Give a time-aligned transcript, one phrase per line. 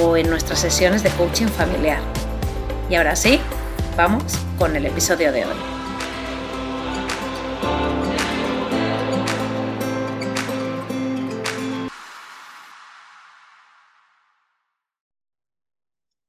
[0.00, 2.00] o en nuestras sesiones de coaching familiar.
[2.88, 3.40] Y ahora sí,
[3.96, 4.24] vamos
[4.58, 5.56] con el episodio de hoy.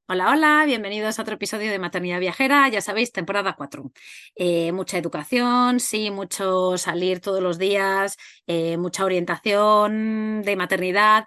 [0.06, 3.90] Hola, hola, bienvenidos a otro episodio de Maternidad Viajera, ya sabéis, temporada 4.
[4.36, 11.24] Eh, mucha educación, sí, mucho salir todos los días, eh, mucha orientación de maternidad,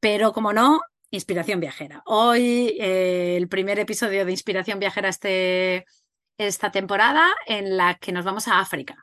[0.00, 2.02] pero como no, Inspiración Viajera.
[2.06, 5.84] Hoy eh, el primer episodio de Inspiración Viajera este,
[6.38, 8.96] esta temporada en la que nos vamos a África.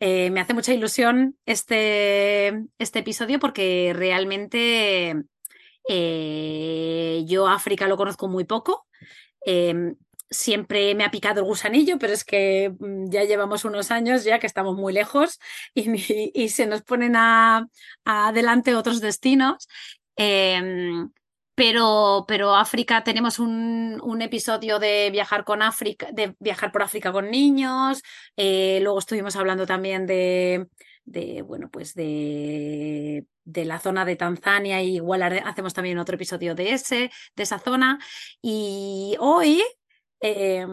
[0.00, 5.14] Eh, me hace mucha ilusión este, este episodio porque realmente
[5.88, 8.88] eh, yo África lo conozco muy poco.
[9.46, 9.94] Em,
[10.28, 14.40] siempre me ha picado el gusanillo, pero es que mm, ya llevamos unos años ya
[14.40, 15.38] que estamos muy lejos
[15.72, 17.14] y, se nos ponen
[18.04, 19.68] adelante otros destinos.
[20.16, 21.10] Em,
[21.54, 27.30] pero, pero África tenemos un, episodio de viajar con África, de viajar por África con
[27.30, 28.02] niños.
[28.36, 30.66] Eh, luego estuvimos hablando también de,
[31.46, 37.10] bueno, pues de, la zona de Tanzania, y igual hacemos también otro episodio de ese,
[37.36, 37.98] de esa zona.
[38.42, 39.62] Y hoy,
[40.20, 40.66] eh,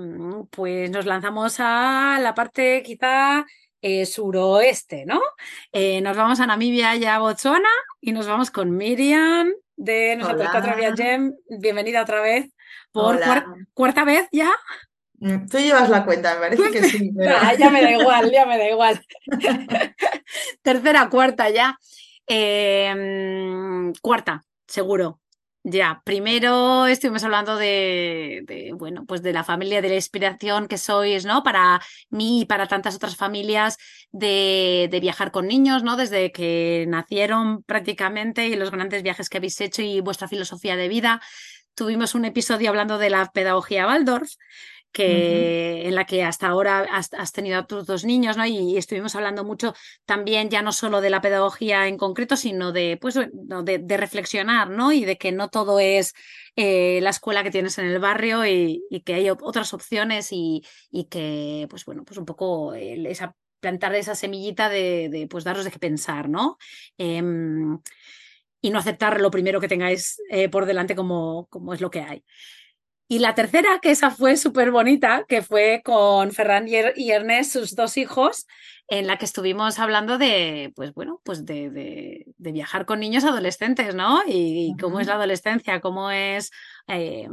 [0.50, 3.46] pues nos lanzamos a la parte quizá
[3.82, 5.20] eh, suroeste, ¿no?
[6.02, 7.70] nos vamos a Namibia y a Botswana
[8.00, 11.34] y nos vamos con Miriam de nosotros Cuatro Gem.
[11.50, 12.52] Bienvenida otra vez.
[12.92, 13.20] Por
[13.74, 14.52] cuarta vez ya.
[15.16, 17.12] Mm, tú llevas la cuenta, me parece que sí.
[17.60, 19.02] ya me da igual, ya me da igual.
[20.62, 21.78] Tercera, cuarta ya.
[22.28, 25.21] Em, cuarta, seguro.
[25.64, 31.24] Ya, primero estuvimos hablando de, bueno, pues de la familia, de la inspiración que sois,
[31.24, 31.44] ¿no?
[31.44, 31.80] Para
[32.10, 33.78] mí y para tantas otras familias
[34.12, 35.98] de, de, viajar con niños, ¿no?
[35.98, 40.88] Desde que nacieron prácticamente y los grandes viajes que habéis hecho y vuestra filosofía de
[40.88, 41.22] vida.
[41.76, 44.32] Tuvimos un episodio hablando de la pedagogía Waldorf
[44.92, 48.46] que, en la que hasta ahora has, tenido a tus dos niños, ¿no?
[48.46, 49.74] Y, estuvimos hablando mucho
[50.06, 54.92] también ya no solo de la pedagogía en concreto, sino de, pues, de, reflexionar, ¿no?
[54.92, 56.14] Y de que no todo es
[56.56, 60.64] eh, la escuela que tienes en el barrio y, que hay otras opciones y,
[61.10, 65.80] que, pues bueno, pues un poco esa, plantar esa semillita de, pues daros de qué
[65.80, 66.58] pensar, ¿no?
[66.98, 67.80] Em,
[68.62, 72.02] y no aceptar lo primero que tengáis eh, por delante como, como es lo que
[72.02, 72.24] hay.
[73.12, 77.76] Y la tercera, que esa fue súper bonita, que fue con Ferran y Ernest, sus
[77.76, 78.48] dos hijos,
[78.88, 84.22] en la que estuvimos hablando de, pues bueno, pues de, viajar con niños adolescentes, ¿no?
[84.26, 86.52] Y, cómo es la adolescencia, cómo es
[86.88, 87.28] eh,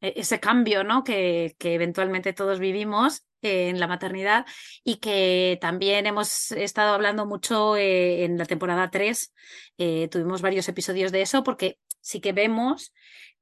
[0.00, 1.02] e-, ese cambio, ¿no?
[1.02, 4.46] Que, que eventualmente todos vivimos en la maternidad
[4.84, 9.34] y que también hemos estado hablando mucho eh, en la temporada 3.
[9.78, 12.92] Eh, tuvimos varios episodios de eso porque sí que vemos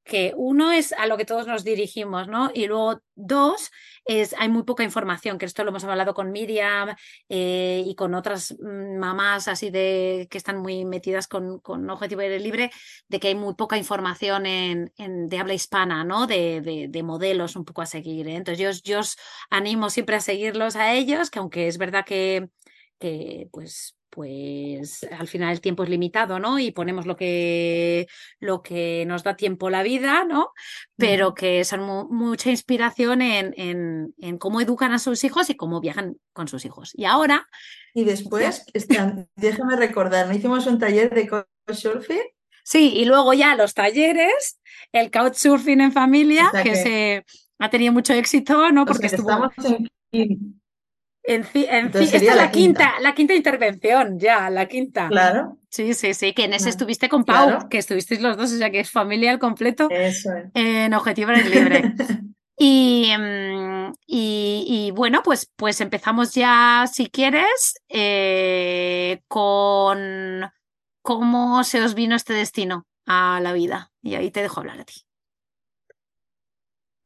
[0.04, 2.50] que uno es a lo que todos nos dirigimos, ¿no?
[2.54, 3.70] Y luego dos
[4.04, 6.94] es hay muy poca información, que esto lo hemos hablado con Miriam
[7.28, 12.20] eh, y con otras mm, mamás así de que están muy metidas con, con Objetivo
[12.20, 12.70] Aire Libre,
[13.08, 16.26] de que hay muy poca información en, de habla hispana, ¿no?
[16.26, 18.28] De, de, modelos un poco a seguir.
[18.28, 18.36] ¿eh?
[18.36, 19.16] Entonces yo, yo os
[19.50, 22.48] animo siempre a seguirlos a ellos, que aunque es verdad que,
[22.98, 26.60] que pues pues al final el tiempo es limitado, ¿no?
[26.60, 28.06] Y ponemos lo que,
[28.38, 30.52] lo que nos da tiempo la vida, ¿no?
[30.94, 31.80] Pero que son
[32.10, 36.92] mucha inspiración en, en, cómo educan a sus hijos y cómo viajan con sus hijos.
[36.94, 37.48] Y ahora...
[37.92, 38.64] Y después,
[39.34, 41.28] déjame recordar, hicimos un taller de
[41.66, 42.22] couchsurfing.
[42.62, 44.60] Sí, y luego ya los talleres,
[44.92, 47.24] el couchsurfing en familia, que, se
[47.58, 48.86] ha tenido mucho éxito, ¿no?
[48.86, 49.50] Porque estamos
[50.12, 50.60] en
[51.24, 52.94] esta es la, quinta.
[53.00, 55.08] la quinta intervención, ya, la quinta.
[55.08, 55.58] Claro.
[55.70, 58.70] Sí, sí, sí, que en ese estuviste con Pau, que estuvisteis los dos, o sea
[58.70, 61.94] que es familia al completo Eso en Objetivo Eres Libre.
[62.56, 70.50] Mm, y, y, bueno, pues, pues empezamos ya, si quieres, eh, con
[71.02, 73.92] cómo se os vino este destino a la vida.
[74.02, 75.04] Y ahí te dejo hablar a ti.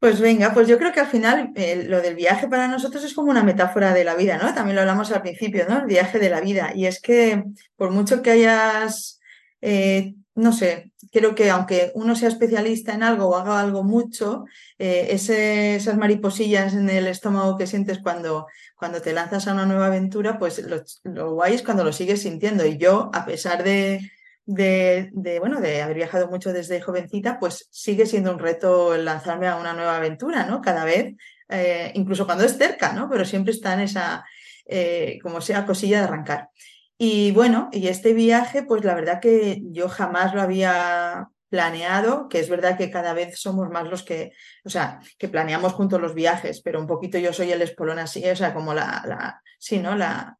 [0.01, 3.15] Pues venga, pues yo creo que al final eh, lo del viaje para nosotros es
[3.15, 4.55] como una metáfora de la vida, ¿no?
[4.55, 5.79] También lo hablamos al principio, ¿no?
[5.81, 6.71] El viaje de la vida.
[6.73, 7.43] Y es que
[7.75, 9.19] por mucho que hayas,
[9.61, 14.45] eh, no sé, creo que aunque uno sea especialista en algo o haga algo mucho,
[14.79, 18.47] eh, esas mariposillas en el estómago que sientes cuando,
[18.77, 22.23] cuando te lanzas a una nueva aventura, pues lo, lo guay es cuando lo sigues
[22.23, 22.65] sintiendo.
[22.65, 24.01] Y yo, a pesar de
[24.49, 25.11] de,
[25.41, 29.75] bueno, de haber viajado mucho desde jovencita, pues sigue siendo un reto lanzarme a una
[29.75, 30.63] nueva aventura, ¿no?
[30.63, 31.15] Cada vez,
[31.51, 33.11] eh, incluso cuando es cerca, ¿no?
[33.11, 34.25] Pero siempre está en esa,
[34.65, 36.49] eh, como sea, cosilla de arrancar.
[36.97, 42.41] Y bueno, y este viaje, pues la verdad que yo jamás lo había planeado, que
[42.41, 44.33] es verdad que cada vez somos más los que,
[44.65, 48.27] o sea, que planeamos juntos los viajes, pero un poquito yo soy el espolón así,
[48.27, 49.95] o sea, como la, la sí, ¿no?
[49.95, 50.39] La,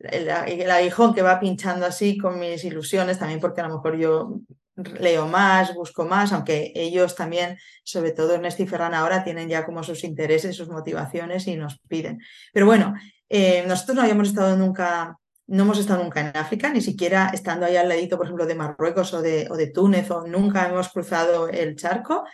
[0.00, 3.96] el, el, aguijón que va pinchando así con mis ilusiones, también porque a lo mejor
[3.96, 4.40] yo
[4.76, 9.64] leo más, busco más, aunque ellos también, sobre todo Ernesto y Ferran ahora, tienen ya
[9.64, 12.20] como sus intereses, sus motivaciones y nos piden.
[12.52, 12.94] Pero bueno,
[13.28, 17.66] eh, nosotros no habíamos estado nunca, no hemos estado nunca en África, ni siquiera estando
[17.66, 20.88] ahí al ladito, por ejemplo, de Marruecos o de, o de Túnez, o nunca hemos
[20.88, 22.24] cruzado el charco.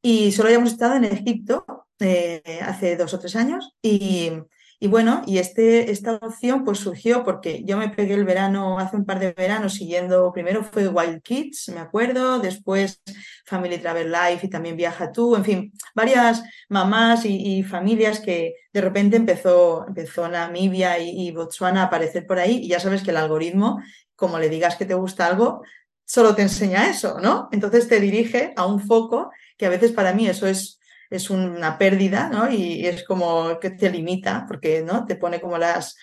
[0.00, 4.32] Y solo habíamos estado en Egipto eh, hace dos o tres años y,
[4.82, 8.96] y bueno, y este, esta opción pues surgió porque yo me pegué el verano, hace
[8.96, 13.00] un par de veranos, siguiendo, primero fue Wild Kids, me acuerdo, después
[13.46, 18.80] Family Travel Life y también Viaja Tú, en fin, varias mamás y, familias que de
[18.80, 23.12] repente empezó, empezó Namibia y, y Botswana a aparecer por ahí y ya sabes que
[23.12, 23.80] el algoritmo,
[24.16, 25.62] como le digas que te gusta algo,
[26.04, 27.48] solo te enseña eso, ¿no?
[27.52, 30.80] Entonces te dirige a un foco que a veces para mí eso es
[31.12, 32.50] es una pérdida, ¿no?
[32.50, 35.04] Y es como que te limita, porque ¿no?
[35.04, 35.96] te pone como las,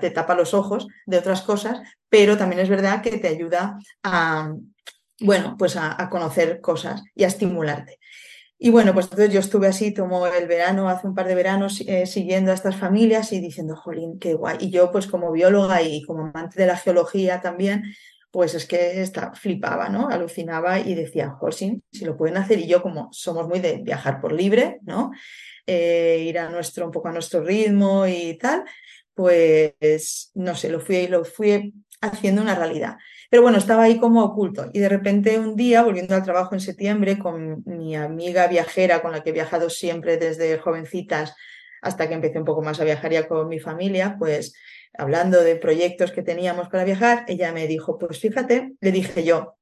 [0.00, 4.54] te tapa los ojos de otras cosas, pero también es verdad que te ayuda a,
[5.20, 7.98] bueno, pues a, conocer cosas y a estimularte.
[8.58, 11.80] Y bueno, pues entonces yo estuve así, tomó el verano, hace un par de veranos,
[11.80, 14.58] eh, siguiendo a estas familias y diciendo, jolín, qué guay.
[14.60, 17.82] Y yo, pues como bióloga y como amante de la geología también,
[18.36, 20.10] pues es que está, flipaba, ¿no?
[20.10, 22.58] Alucinaba y decía, Jorge, si lo pueden hacer.
[22.58, 25.10] Y yo, como somos muy de viajar por libre, ¿no?
[25.66, 28.64] Eh, ir a nuestro, un poco a nuestro ritmo y tal,
[29.14, 31.72] pues no sé, lo fui, lo fui
[32.02, 32.98] haciendo una realidad.
[33.30, 34.68] Pero bueno, estaba ahí como oculto.
[34.74, 39.12] Y de repente un día, volviendo al trabajo en septiembre, con mi amiga viajera con
[39.12, 41.34] la que he viajado siempre desde jovencitas
[41.80, 44.52] hasta que empecé un poco más a viajar ya con mi familia, pues
[44.98, 49.56] hablando de proyectos que teníamos para viajar, ella me dijo, pues fíjate, le dije yo,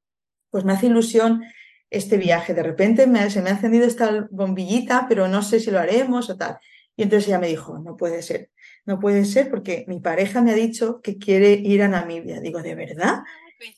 [0.49, 1.43] pues me hace ilusión
[1.89, 5.71] este viaje, de repente me, se me ha encendido esta bombillita, pero no sé si
[5.71, 6.57] lo haremos o tal.
[6.97, 8.49] Y entonces ella me dijo, no puede ser,
[8.85, 12.39] no puede ser porque mi pareja me ha dicho que quiere ir a Namibia.
[12.39, 13.23] Digo, ¿de verdad?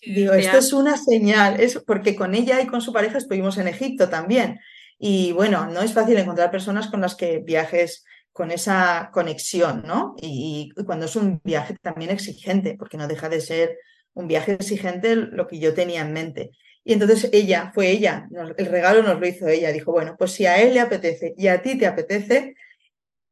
[0.06, 3.68] Digo, esto es una señal, es porque con ella y con su pareja estuvimos en
[3.68, 4.60] Egipto también.
[5.00, 8.04] Y bueno, no es fácil encontrar personas con las que viajes
[8.38, 10.16] con esa conexión, ¿no?
[10.22, 13.80] Y, cuando es un viaje también exigente, porque no deja de ser
[14.14, 16.52] un viaje exigente lo que yo tenía en mente.
[16.84, 20.46] Y entonces ella, fue ella, el regalo nos lo hizo ella, dijo, bueno, pues si
[20.46, 22.54] a él le apetece y a ti te apetece,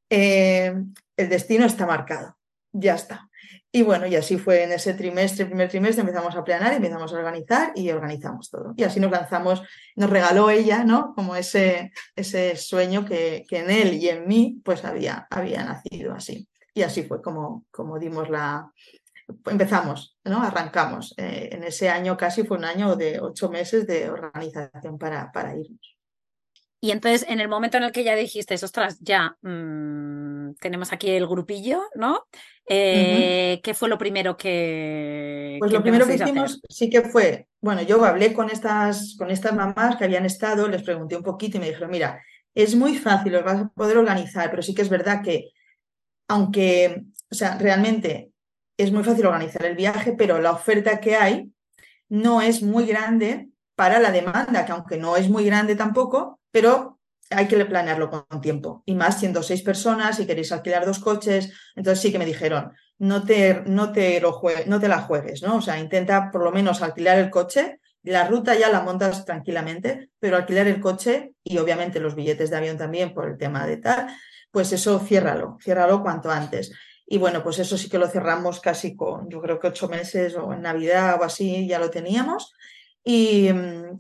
[0.10, 0.74] eh,
[1.16, 2.36] el destino está marcado,
[2.72, 3.25] ya está.
[3.76, 7.18] Y bueno, y así fue en ese trimestre, primer trimestre, empezamos a planear, empezamos a
[7.18, 8.74] organizar y organizamos todo.
[8.78, 9.64] Y así nos lanzamos,
[9.98, 11.14] nos regaló ella, ¿no?
[11.14, 16.14] Como ese, ese sueño que, que en él y en mí, pues había, había nacido
[16.14, 16.48] así.
[16.74, 18.72] Y así fue como, como dimos la,
[19.46, 20.42] empezamos, ¿no?
[20.42, 21.14] Arrancamos.
[21.18, 25.54] Eh, en ese año casi fue un año de ocho meses de organización para, para
[25.54, 25.95] irnos.
[26.86, 31.10] Y entonces, en el momento en el que ya dijiste, ostras, ya mmm, tenemos aquí
[31.10, 32.28] el grupillo, ¿no?
[32.70, 35.58] Eh, ¿Qué fue lo primero que...
[35.58, 39.56] Pues lo primero que hicimos sí que fue, bueno, yo hablé con estas, con estas
[39.56, 42.22] mamás que habían estado, les pregunté un poquito y me dijeron, mira,
[42.54, 45.54] es muy fácil, lo vas a poder organizar, pero sí que es verdad que,
[46.28, 47.02] aunque,
[47.32, 48.30] o sea, realmente
[48.78, 51.50] es muy fácil organizar el viaje, pero la oferta que hay
[52.10, 57.02] no es muy grande para la demanda, que aunque no es muy grande tampoco, pero
[57.32, 58.82] hay que planearlo con tiempo.
[58.86, 61.52] Y más siendo seis personas y queréis alquilar dos coches.
[61.76, 65.58] Entonces sí que me dijeron, no te, no te, lo no te la juegues, ¿no?
[65.58, 67.82] O sea, intenta por lo menos alquilar el coche.
[68.04, 72.56] La ruta ya la montas tranquilamente, pero alquilar el coche y obviamente los billetes de
[72.56, 74.08] avión también por el tema de tal,
[74.50, 76.72] pues eso ciérralo, ciérralo cuanto antes.
[77.06, 80.38] Y bueno, pues eso sí que lo cerramos casi con, yo creo que ocho meses
[80.38, 82.55] o en Navidad o así ya lo teníamos.
[83.08, 83.50] Y,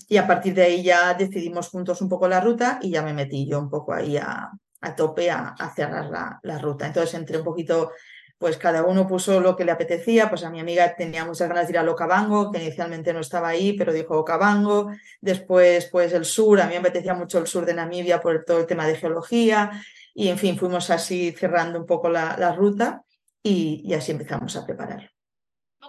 [0.09, 3.13] y, a partir de ahí ya decidimos juntos un poco la ruta y ya me
[3.13, 4.49] metí yo un poco ahí a,
[4.85, 6.85] a tope a, cerrar la, ruta.
[6.87, 7.91] Entonces entré un poquito,
[8.37, 11.67] pues cada uno puso lo que le apetecía, pues a mi amiga tenía muchas ganas
[11.67, 14.91] de ir a Locabango, que inicialmente no estaba ahí, pero dijo Okavango.
[15.21, 18.59] Después, pues el sur, a mí me apetecía mucho el sur de Namibia por todo
[18.59, 19.71] el tema de geología.
[20.13, 23.03] Y en fin, fuimos así cerrando un poco la, ruta
[23.43, 24.65] y, y así empezamos a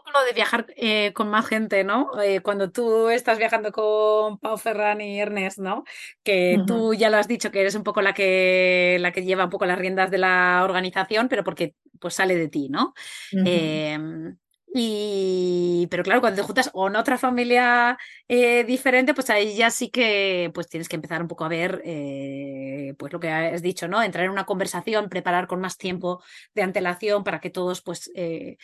[0.03, 2.11] preparar lo de viajar eh, con más gente, ¿no?
[2.23, 5.85] Eh, cuando tú estás viajando con Pau Ferran y Ernest, ¿no?
[6.23, 6.67] Que uh -huh.
[6.67, 9.51] tú ya lo has dicho que eres un poco la que, la que lleva un
[9.51, 12.95] poco las riendas de la organización, pero porque pues sale de ti, ¿no?
[13.33, 13.45] Uh -huh.
[13.47, 14.35] eh,
[14.79, 17.97] y, pero claro, cuando te juntas con otra familia
[18.29, 21.81] eh, diferente, pues ahí ya sí que pues tienes que empezar un poco a ver,
[21.85, 24.03] eh, pues lo que has dicho, ¿no?
[24.03, 26.23] Entrar en una conversación, preparar con más tiempo
[26.55, 28.59] de antelación para que todos pues eh,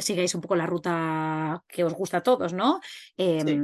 [0.00, 2.80] sigáis un poco la ruta que os gusta a todos, ¿no?
[3.16, 3.60] Sí.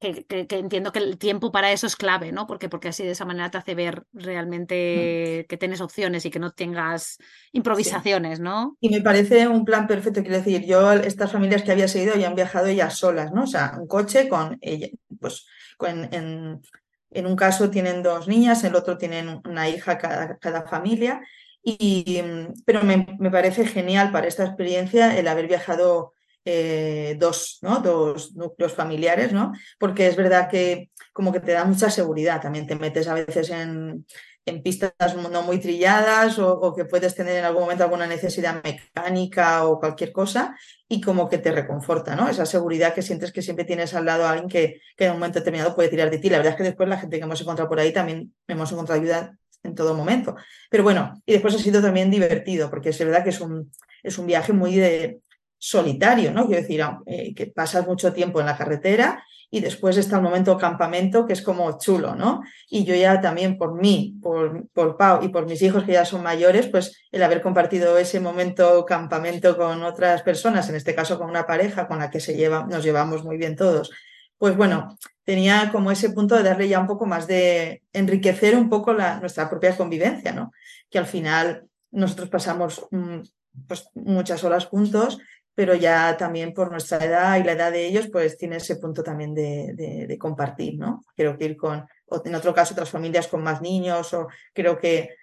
[0.00, 2.46] Que, que, que, entiendo que el tiempo para eso es clave, ¿no?
[2.46, 4.18] Porque, porque así de esa manera te hace ver Mm.
[4.24, 7.24] realmente que tienes opciones y que no tengas Sí.
[7.52, 8.78] improvisaciones, ¿no?
[8.80, 12.28] Y me parece un plan perfecto, quiero decir, yo estas familias que había seguido ya
[12.28, 13.44] han viajado ellas solas, ¿no?
[13.44, 14.88] O sea, un coche con ella,
[15.20, 16.62] pues con, en,
[17.10, 21.20] en un caso tienen dos niñas, en el otro tienen una hija cada, cada familia,
[21.62, 22.22] y,
[22.64, 27.80] pero me, me parece genial para esta experiencia el haber viajado eh, dos, ¿no?
[27.80, 29.52] dos núcleos familiares, ¿no?
[29.78, 33.50] Porque es verdad que como que te da mucha seguridad, también te metes a veces
[33.50, 34.06] en,
[34.46, 39.66] en pistas no muy trilladas o, que puedes tener en algún momento alguna necesidad mecánica
[39.66, 40.56] o cualquier cosa
[40.88, 42.28] y como que te reconforta, ¿no?
[42.28, 45.18] Esa seguridad que sientes que siempre tienes al lado a alguien que, que en un
[45.18, 46.30] momento determinado puede tirar de ti.
[46.30, 49.00] La verdad es que después la gente que hemos encontrado por ahí también hemos encontrado
[49.00, 50.36] ayuda en todo momento.
[50.70, 53.70] Pero bueno, y después ha sido también divertido porque es verdad que es un,
[54.02, 55.20] es un viaje muy de,
[55.60, 56.46] solitario, ¿no?
[56.46, 60.56] Quiero decir, eh, que pasas mucho tiempo en la carretera y después está el momento
[60.56, 62.42] campamento que es como chulo, ¿no?
[62.70, 66.22] Y yo ya también por mí, por, Pau y por mis hijos que ya son
[66.22, 71.28] mayores, pues el haber compartido ese momento campamento con otras personas, en este caso con
[71.28, 73.90] una pareja con la que se lleva, nos llevamos muy bien todos,
[74.38, 78.70] pues bueno, tenía como ese punto de darle ya un poco más de enriquecer un
[78.70, 80.52] poco la, nuestra propia convivencia, ¿no?
[80.88, 83.18] Que al final nosotros pasamos mmm,
[83.66, 85.18] pues muchas horas juntos
[85.60, 89.02] pero ya también por nuestra edad y la edad de ellos, pues tiene ese punto
[89.02, 91.04] también de, compartir, ¿no?
[91.14, 94.78] Creo que ir con, o en otro caso, otras familias con más niños, o creo
[94.78, 95.16] que,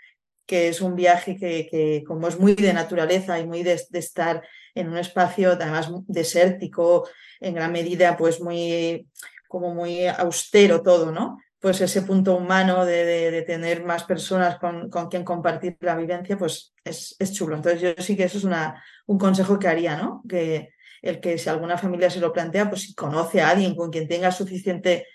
[0.46, 3.98] que es un viaje que, que, como es muy de naturaleza y muy de, de,
[3.98, 9.10] estar en un espacio, además desértico, en gran medida, pues muy,
[9.48, 11.40] como muy austero todo, ¿no?
[11.60, 16.38] Pues ese punto humano de, de, tener más personas con, con, quien compartir la vivencia,
[16.38, 17.56] pues es, es, chulo.
[17.56, 20.22] Entonces yo sí que eso es una, un consejo que haría, ¿no?
[20.30, 20.70] Que
[21.02, 24.08] el que si alguna familia se lo plantea, pues si conoce a alguien con quien
[24.08, 25.08] tenga suficiente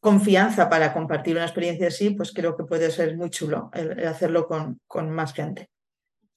[0.00, 4.48] confianza para compartir una experiencia así, pues creo que puede ser muy chulo el, hacerlo
[4.48, 5.68] con, con, más gente.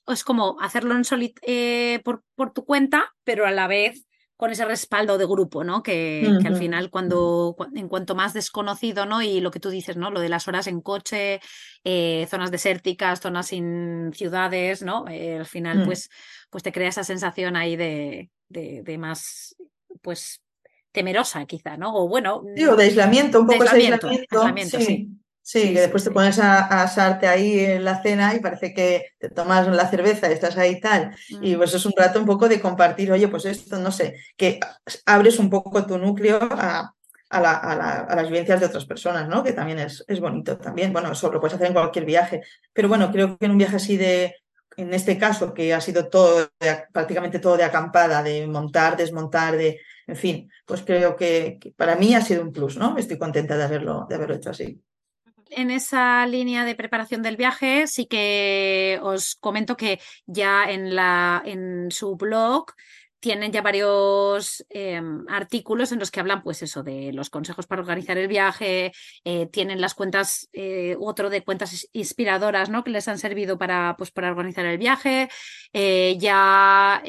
[0.05, 4.05] Es como hacerlo en solit eh, por, por tu cuenta, pero a la vez
[4.37, 5.81] con ese respaldo de grupo, ¿no?
[5.81, 6.41] Que, uh -huh.
[6.41, 9.21] que, al final, cuando, en cuanto más desconocido, ¿no?
[9.21, 10.11] Y lo que tú dices, ¿no?
[10.11, 11.39] Lo de las horas en coche,
[11.83, 15.05] eh, zonas desérticas, zonas sin ciudades, ¿no?
[15.07, 15.85] Eh, al final, uh -huh.
[15.85, 16.09] pues,
[16.49, 19.55] pues te crea esa sensación ahí de, de, de, más,
[20.01, 20.41] pues,
[20.91, 21.95] temerosa, quizá, ¿no?
[21.95, 22.43] O bueno.
[22.55, 24.39] Sí, o de aislamiento, un poco de aislamiento, ese aislamiento.
[24.39, 24.85] aislamiento sí.
[24.85, 25.09] sí.
[25.47, 28.73] Sí, sí, que después te pones a, a, asarte ahí en la cena y parece
[28.73, 31.11] que te tomas la cerveza y estás ahí y tal.
[31.29, 31.43] Mm.
[31.43, 34.59] Y pues es un rato un poco de compartir, oye, pues esto, no sé, que
[35.05, 36.95] abres un poco tu núcleo a,
[37.29, 39.43] a, la, a, la, a, las vivencias de otras personas, ¿no?
[39.43, 40.91] Que también es, es bonito también.
[40.91, 42.41] Bueno, eso lo puedes hacer en cualquier viaje.
[42.73, 44.33] Pero bueno, creo que en un viaje así de,
[44.77, 49.57] en este caso, que ha sido todo, de, prácticamente todo de acampada, de montar, desmontar,
[49.57, 52.97] de, en fin, pues creo que, que para mí ha sido un plus, ¿no?
[52.97, 54.81] Estoy contenta de haberlo, de haberlo hecho así
[55.49, 60.97] en esa línea de preparación del viaje, sí que os comento que ya en,
[61.45, 62.67] en su blog
[63.25, 67.81] tienen ya varios eh, artículos en los que hablan, pues eso, de los consejos para
[67.81, 68.91] organizar el viaje,
[69.23, 72.83] eh, tienen las cuentas, eh, otro de cuentas inspiradoras, ¿no?
[72.83, 75.27] Que les han servido para, pues, para organizar el viaje.
[75.73, 77.01] Eh, ya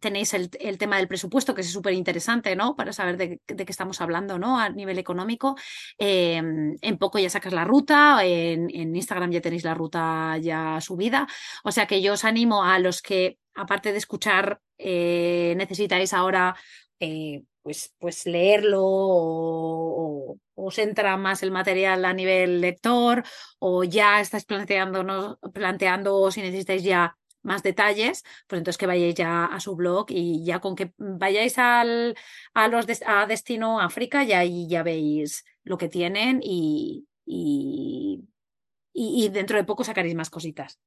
[0.00, 0.48] tenéis el,
[0.78, 2.74] tema del presupuesto, que es súper interesante, ¿no?
[2.74, 4.58] Para saber de, qué estamos hablando, ¿no?
[4.58, 5.54] A nivel económico.
[5.98, 11.28] En poco ya sacas la ruta, en Instagram ya tenéis la ruta ya subida.
[11.62, 16.56] O sea que yo os animo a los que aparte de escuchar, eh, necesitáis ahora
[17.00, 23.24] eh, pues, pues leerlo o, os entra más el material a nivel lector
[23.58, 29.44] o ya estáis planteando, planteando si necesitáis ya más detalles, pues entonces que vayáis ya
[29.46, 32.16] a su blog y ya con que vayáis al,
[32.54, 38.24] a, los a Destino África, ya ahí ya veis lo que tienen y, y,
[38.92, 40.78] y dentro de poco sacaréis más cositas.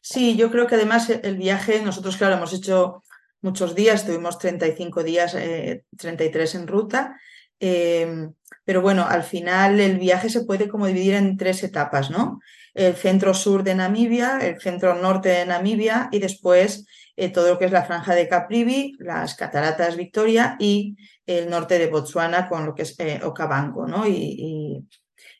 [0.00, 3.02] Sí, yo creo que además el viaje, nosotros claro, hemos hecho
[3.40, 5.36] muchos días, tuvimos 35 días,
[5.96, 7.20] 33 eh, en ruta,
[7.60, 8.32] em,
[8.64, 12.40] pero bueno, al final el viaje se puede como dividir en tres etapas, ¿no?
[12.74, 17.58] El centro sur de Namibia, el centro norte de Namibia y después eh, todo lo
[17.58, 20.96] que es la franja de Caprivi, las cataratas Victoria y
[21.26, 24.04] el norte de Botswana con lo que es eh, Okavango, ¿no?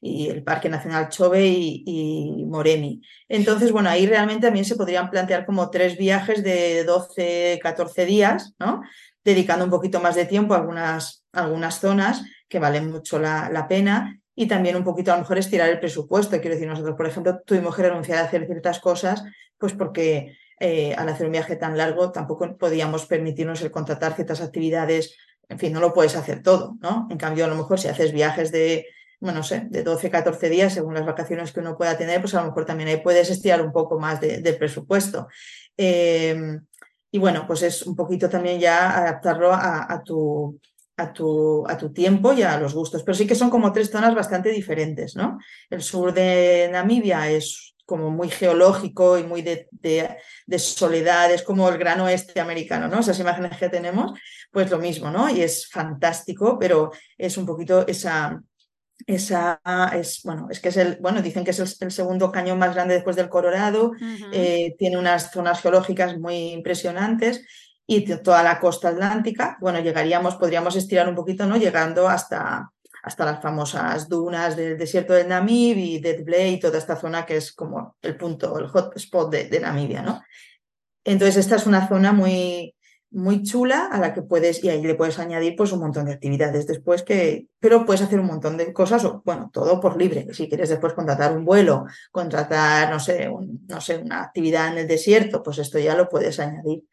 [0.00, 3.00] El Parque Nacional Chove y, Moremi.
[3.28, 8.55] Entonces, bueno, ahí realmente también se podrían plantear como tres viajes de 12, 14 días,
[8.59, 8.83] ¿no?
[9.25, 14.21] Dedicando un poquito más de tiempo a algunas, algunas zonas que valen mucho la, pena
[14.35, 16.40] y también un poquito a lo mejor estirar el presupuesto.
[16.40, 19.25] Quiero decir, nosotros, por ejemplo, tuvimos que renunciar a hacer ciertas cosas,
[19.59, 24.40] pues porque eh, al hacer un viaje tan largo tampoco podíamos permitirnos el contratar ciertas
[24.40, 25.17] actividades.
[25.49, 27.09] En fin, no lo puedes hacer todo, ¿no?
[27.11, 28.87] En cambio, a lo mejor si haces viajes de
[29.20, 32.34] bueno, no sé, de 12, 14 días, según las vacaciones que uno pueda tener, pues
[32.34, 35.28] a lo mejor también ahí puedes estirar un poco más del presupuesto.
[35.76, 36.64] Em,
[37.10, 40.60] y bueno, pues es un poquito también ya adaptarlo a, tu,
[40.96, 43.02] a, tu, a tu tiempo y a los gustos.
[43.02, 45.38] Pero sí que son como tres zonas bastante diferentes, ¿no?
[45.70, 51.66] El sur de Namibia es como muy geológico y muy de, de, soledad, es como
[51.70, 53.00] el gran oeste americano, ¿no?
[53.00, 54.12] Esas imágenes que tenemos,
[54.50, 55.30] pues lo mismo, ¿no?
[55.30, 58.42] Y es fantástico, pero es un poquito esa,
[59.07, 59.61] esa
[59.95, 62.95] es, bueno, es que es el, bueno, dicen que es el, segundo cañón más grande
[62.95, 63.93] después del Colorado,
[64.33, 67.47] eh, tiene unas zonas geológicas muy impresionantes
[67.87, 71.57] y toda la costa atlántica, bueno, llegaríamos, podríamos estirar un poquito, ¿no?
[71.57, 72.71] Llegando hasta,
[73.02, 77.25] hasta las famosas dunas del desierto del Namib y Dead Blade y toda esta zona
[77.25, 80.23] que es como el punto, el hotspot de, de Namibia, ¿no?
[81.05, 82.75] Entonces, esta es una zona muy,
[83.10, 86.12] muy chula a la que puedes, y ahí le puedes añadir pues un montón de
[86.12, 90.26] actividades después que, pero puedes hacer un montón de cosas, o bueno, todo por libre.
[90.32, 93.30] Si quieres después contratar un vuelo, contratar, no sé,
[93.68, 96.84] no sé, una actividad en el desierto, pues esto ya lo puedes añadir.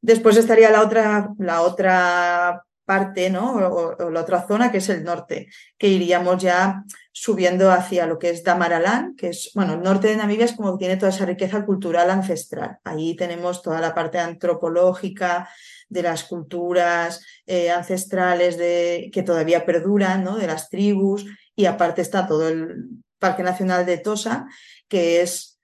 [0.00, 3.54] Después estaría la otra, la otra parte, ¿no?
[3.54, 8.30] O, la otra zona que es el norte, que iríamos ya subiendo hacia lo que
[8.30, 11.26] es Damaralán, que es, bueno, el norte de Namibia es como que tiene toda esa
[11.26, 12.78] riqueza cultural ancestral.
[12.84, 15.48] Ahí tenemos toda la parte antropológica
[15.88, 20.36] de las culturas eh, ancestrales de, que todavía perduran, ¿no?
[20.36, 21.24] De las tribus,
[21.56, 24.46] y aparte está todo el Parque Nacional de Tosa,
[24.88, 25.58] que es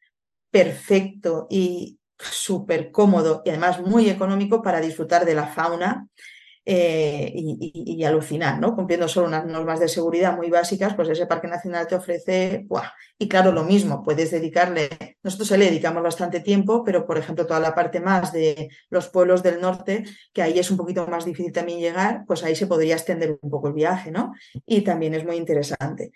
[0.50, 6.06] perfecto y súper cómodo y además muy económico para disfrutar de la fauna
[6.64, 8.74] eh, y, alucinar, ¿no?
[8.76, 12.66] Cumpliendo solo unas normas de seguridad muy básicas, pues ese parque nacional te ofrece,
[13.18, 17.60] y claro, lo mismo, puedes dedicarle, nosotros le dedicamos bastante tiempo, pero por ejemplo toda
[17.60, 21.52] la parte más de los pueblos del norte, que ahí es un poquito más difícil
[21.52, 24.32] también llegar, pues ahí se podría extender un poco el viaje, ¿no?
[24.66, 26.12] Y también es muy interesante.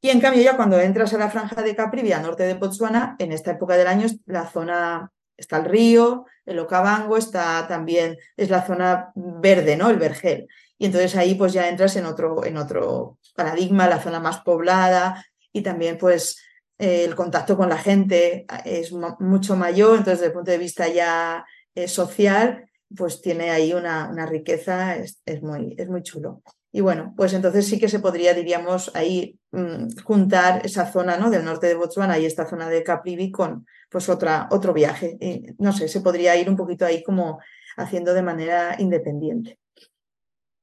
[0.00, 3.16] Y en cambio ya cuando entras a la franja de Capri, vía norte de Botswana,
[3.18, 8.50] en esta época del año la zona está el río, el Okavango, está también, es
[8.50, 9.90] la zona verde, ¿no?
[9.90, 10.48] El vergel.
[10.78, 15.24] Y entonces ahí pues ya entras en otro, en otro paradigma, la zona más poblada
[15.52, 16.38] y también pues
[16.78, 20.88] eh, el contacto con la gente es mucho mayor, entonces desde el punto de vista
[20.88, 21.44] ya
[21.74, 26.42] eh, social, pues tiene ahí una, una riqueza, es, muy, es muy chulo.
[26.76, 31.30] Y bueno, pues entonces sí que se podría, diríamos, ahí mm, juntar esa zona ¿no?
[31.30, 35.16] del norte de Botswana y esta zona de Caprivi con pues otra, otro viaje.
[35.58, 37.38] no sé, se podría ir un poquito ahí como
[37.76, 39.60] haciendo de manera independiente.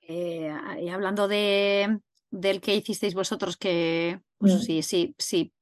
[0.01, 4.59] Eh, y hablando de, del que hicisteis vosotros, que pues, mm.
[4.59, 5.53] sí, sí, sí.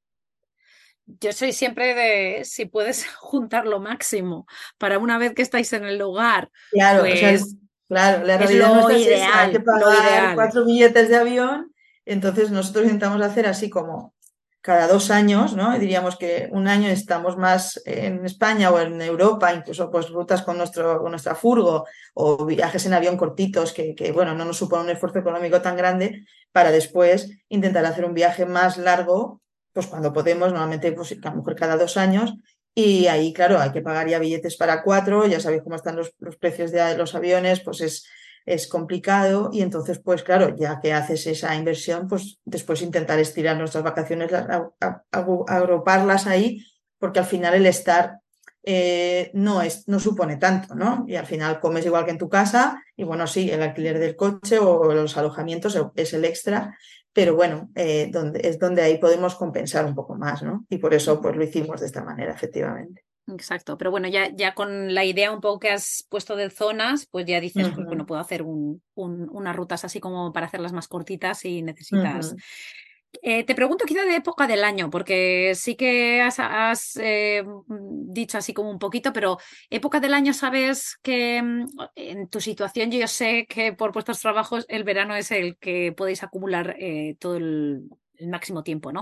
[1.05, 4.47] Yo soy siempre de si puedes juntar lo máximo
[4.79, 6.49] para una vez que estáis en el lugar.
[6.71, 7.55] Claro, pues,
[7.89, 11.73] Claro, la realidad es ideal, hay que pagar cuatro billetes de avión,
[12.05, 14.13] entonces nosotros intentamos hacer así como
[14.61, 15.77] cada dos años, ¿no?
[15.79, 20.57] diríamos que un año estamos más en España o en Europa, incluso pues rutas con,
[20.57, 24.83] nuestro, con nuestra furgo o viajes en avión cortitos que, que, bueno, no nos supone
[24.83, 29.41] un esfuerzo económico tan grande para después intentar hacer un viaje más largo,
[29.73, 32.35] pues cuando podemos, normalmente pues a lo mejor cada dos años,
[32.75, 36.13] y ahí, claro, hay que pagar ya billetes para cuatro, ya sabéis cómo están los,
[36.39, 38.05] precios de los aviones, pues es,
[38.45, 43.57] es complicado y entonces, pues claro, ya que haces esa inversión, pues después intentar estirar
[43.57, 44.31] nuestras vacaciones,
[45.11, 46.65] agruparlas ahí,
[46.97, 48.19] porque al final el estar
[48.63, 51.05] eh, no, es, no supone tanto, ¿no?
[51.07, 54.15] Y al final comes igual que en tu casa y bueno, sí, el alquiler del
[54.17, 56.77] coche o los alojamientos es el extra,
[57.13, 60.65] pero bueno, eh, donde, es donde ahí podemos compensar un poco más, ¿no?
[60.69, 63.03] Y por eso pues lo hicimos de esta manera, efectivamente.
[63.33, 67.07] Exacto, pero bueno, ya, ya con la idea un poco que has puesto de zonas,
[67.11, 70.87] pues ya dices, pues bueno, puedo hacer un, unas rutas así como para hacerlas más
[70.87, 72.35] cortitas si necesitas.
[73.21, 78.53] Eh, te pregunto quizá de época del año, porque sí que has, eh, dicho así
[78.53, 79.37] como un poquito, pero
[79.69, 84.65] época del año sabes que mm, en tu situación yo sé que por vuestros trabajos
[84.69, 89.01] el verano es el que podéis acumular eh, todo el, el máximo tiempo, ¿no?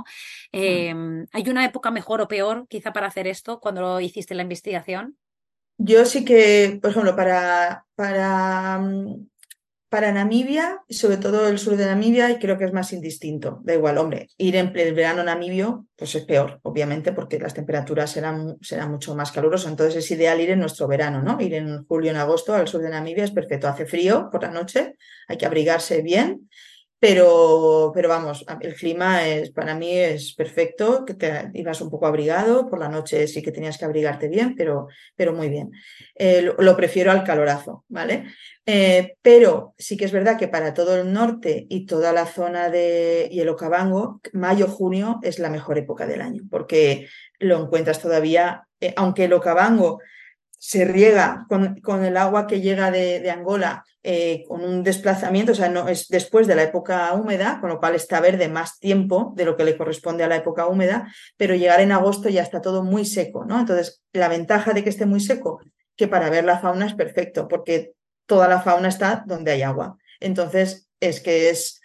[0.53, 0.57] Mm.
[0.57, 5.17] Em, ¿Hay una época mejor o peor quizá para hacer esto cuando hiciste la investigación?
[5.77, 9.27] Yo sí que, por ejemplo, para, para, mm,
[9.89, 13.59] para Namibia, sobre todo el sur de Namibia, creo que es más indistinto.
[13.63, 18.11] Da igual, hombre, ir en el verano namibio, pues es peor, obviamente, porque las temperaturas
[18.11, 19.71] serán, serán mucho más calurosas.
[19.71, 21.39] Entonces es ideal ir en nuestro verano, ¿no?
[21.39, 23.67] Ir en julio, en agosto al sur de Namibia es perfecto.
[23.67, 24.95] Hace frío por la noche,
[25.27, 26.49] hay que abrigarse bien
[26.99, 32.07] pero, pero vamos, el clima es, para mí es perfecto, que te ibas un poco
[32.07, 35.71] abrigado, por la noche sí que tenías que abrigarte bien, pero, pero muy bien.
[36.15, 38.25] Eh, lo, prefiero al calorazo, ¿vale?
[38.65, 42.69] Eh, pero sí que es verdad que para todo el norte y toda la zona
[42.69, 47.07] de y el Okavango, mayo, junio es la mejor época del año, porque
[47.39, 49.99] lo encuentras todavía, eh, aunque el Okavango
[50.57, 55.69] se riega con, el agua que llega de, Angola eh, con un desplazamiento, o sea,
[55.69, 59.45] no es después de la época húmeda, con lo cual está verde más tiempo de
[59.45, 62.83] lo que le corresponde a la época húmeda, pero llegar en agosto ya está todo
[62.83, 63.59] muy seco, ¿no?
[63.59, 65.59] Entonces, la ventaja de que esté muy seco,
[65.95, 67.93] que para ver la fauna es perfecto, porque
[68.25, 69.97] toda la fauna está donde hay agua.
[70.19, 71.76] Entonces, es que es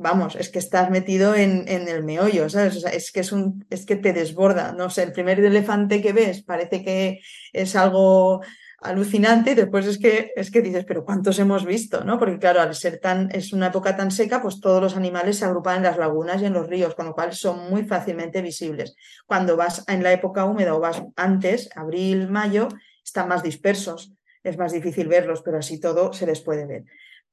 [0.00, 2.84] vamos, es que estás metido en, en el meollo, ¿sabes?
[2.84, 4.72] Es que es un, es que te desborda.
[4.72, 7.20] No sé, el primer elefante que ves parece que
[7.52, 8.40] es algo
[8.80, 12.02] alucinante, y después es que, es que dices, pero ¿cuántos hemos visto?
[12.02, 12.18] ¿no?
[12.18, 15.44] Porque claro, al ser tan, es una época tan seca, pues todos los animales se
[15.44, 18.96] agrupan en las lagunas y en los ríos, con lo cual son muy fácilmente visibles.
[19.26, 22.68] Cuando vas en la época húmeda o vas antes, abril, mayo,
[23.04, 26.84] están más dispersos, es más difícil verlos, pero así todo se les puede ver.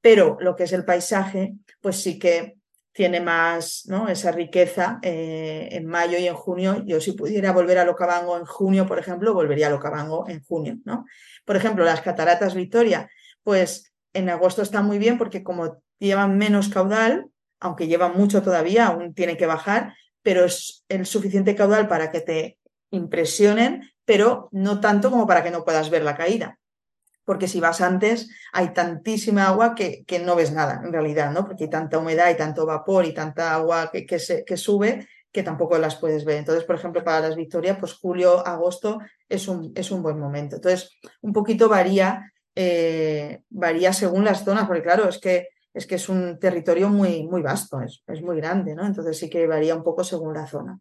[0.02, 2.57] Pero lo que es el paisaje, pues sí que
[2.98, 4.08] tiene más ¿no?
[4.08, 6.82] esa riqueza eh, en mayo y en junio.
[6.84, 10.78] Yo si pudiera volver a Locabango en junio, por ejemplo, volvería a Locabango en junio.
[10.84, 11.06] ¿no?
[11.44, 13.08] Por ejemplo, las cataratas Victoria,
[13.44, 17.26] pues en agosto está muy bien porque como llevan menos caudal,
[17.60, 22.20] aunque llevan mucho todavía, aún tiene que bajar, pero es el suficiente caudal para que
[22.20, 22.58] te
[22.90, 26.58] impresionen, pero no tanto como para que no puedas ver la caída
[27.28, 31.44] porque si vas antes hay tantísima agua que, que, no ves nada en realidad, ¿no?
[31.44, 35.06] Porque hay tanta humedad y tanto vapor y tanta agua que, que, se, que sube
[35.30, 36.38] que tampoco las puedes ver.
[36.38, 40.56] Entonces, por ejemplo, para las Victorias, pues julio, agosto es un, es un buen momento.
[40.56, 45.96] Entonces, un poquito varía, eh, varía según las zonas, porque claro, es que es que
[45.96, 48.86] es un territorio muy, muy vasto, es, es muy grande, ¿no?
[48.86, 50.80] Entonces sí que varía un poco según la zona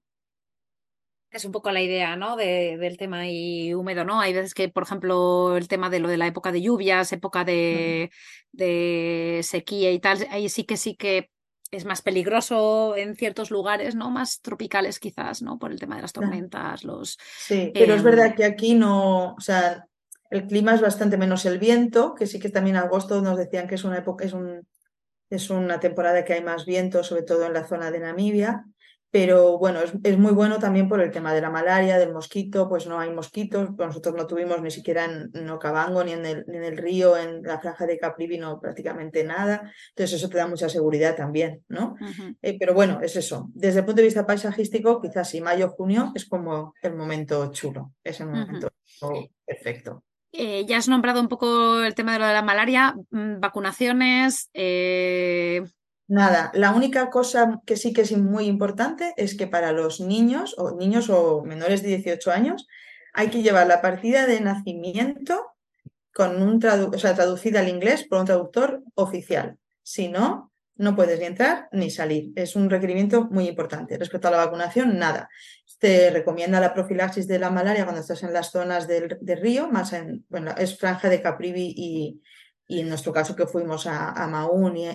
[1.32, 2.36] es un poco la idea, ¿no?
[2.36, 4.20] De, del tema y húmedo, ¿no?
[4.20, 7.44] Hay veces que, por ejemplo, el tema de lo de la época de lluvias, época
[7.44, 8.12] de,
[8.52, 11.30] de sequía y tal, ahí sí que sí que
[11.72, 14.10] es más peligroso en ciertos lugares, ¿no?
[14.10, 15.60] Más tropicales quizás, ¿no?
[15.60, 17.18] Por el tema de las tormentas, los...
[17.38, 19.86] Sí, pero es verdad em, que aquí no, o sea,
[20.30, 23.76] el clima es bastante menos el viento, que sí que también agosto nos decían que
[23.76, 24.66] es una época, es un,
[25.30, 28.66] es una temporada que hay más viento, sobre todo en la zona de Namibia
[29.20, 32.86] pero bueno, es, muy bueno también por el tema de la malaria, del mosquito, pues
[32.86, 36.78] no hay mosquitos, nosotros no tuvimos ni siquiera en, Ocabango, ni en, el, en el
[36.78, 41.16] río, en la franja de Caprivi, no prácticamente nada, entonces eso te da mucha seguridad
[41.16, 41.96] también, ¿no?
[42.44, 46.12] Eh, pero bueno, es eso, desde el punto de vista paisajístico, quizás si mayo, junio
[46.14, 48.70] es como el momento chulo, es el momento
[49.44, 50.04] perfecto.
[50.32, 54.52] Eh, ya has nombrado un poco el tema de lo de la malaria, mm, vacunaciones,
[54.54, 55.64] eh,
[56.08, 60.56] Nada, la única cosa que sí que es muy importante es que para los niños
[60.58, 62.68] o niños o menores de 18 años
[63.14, 65.58] hay que llevar la partida de nacimiento
[66.14, 69.58] con un o sea, traducida al inglés por un traductor oficial.
[69.84, 72.32] Si no, no puedes ni entrar ni salir.
[72.36, 73.98] Es un requerimiento muy importante.
[73.98, 75.30] Respecto a la vacunación, nada.
[75.80, 79.94] Te recomienda la profilaxis de la malaria cuando estás en las zonas del, río, más
[79.94, 82.22] en, bueno, es franja de Caprivi y,
[82.68, 84.50] y en nuestro caso que fuimos a, a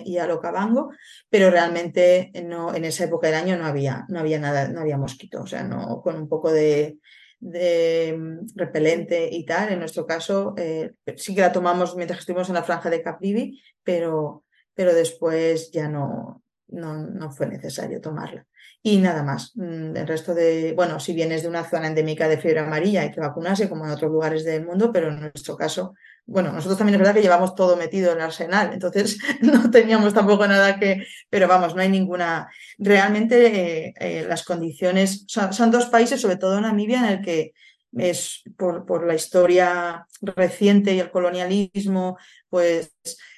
[0.05, 0.91] y, a Locabango,
[1.29, 4.97] pero realmente no, en esa época del año no había, no había nada, no había
[4.97, 6.99] mosquito, o sea, no, con un poco de,
[7.39, 12.47] de mm, repelente y tal, en nuestro caso eh, sí que la tomamos mientras estuvimos
[12.49, 18.45] en la franja de Caprivi, pero, pero después ya no, no, no fue necesario tomarla.
[18.85, 19.53] Y nada más.
[19.55, 23.11] Mm, el resto de, bueno, si vienes de una zona endémica de fiebre amarilla hay
[23.11, 25.93] que vacunarse como en otros lugares del mundo, pero en nuestro caso
[26.25, 30.13] bueno, nosotros también es verdad que llevamos todo metido en el arsenal, entonces no teníamos
[30.13, 35.87] tampoco nada que, pero vamos, no hay ninguna, realmente eh, eh, las condiciones, son, dos
[35.87, 37.53] países, sobre todo Namibia, en el que
[37.97, 42.17] es por, por, la historia reciente y el colonialismo,
[42.49, 42.93] pues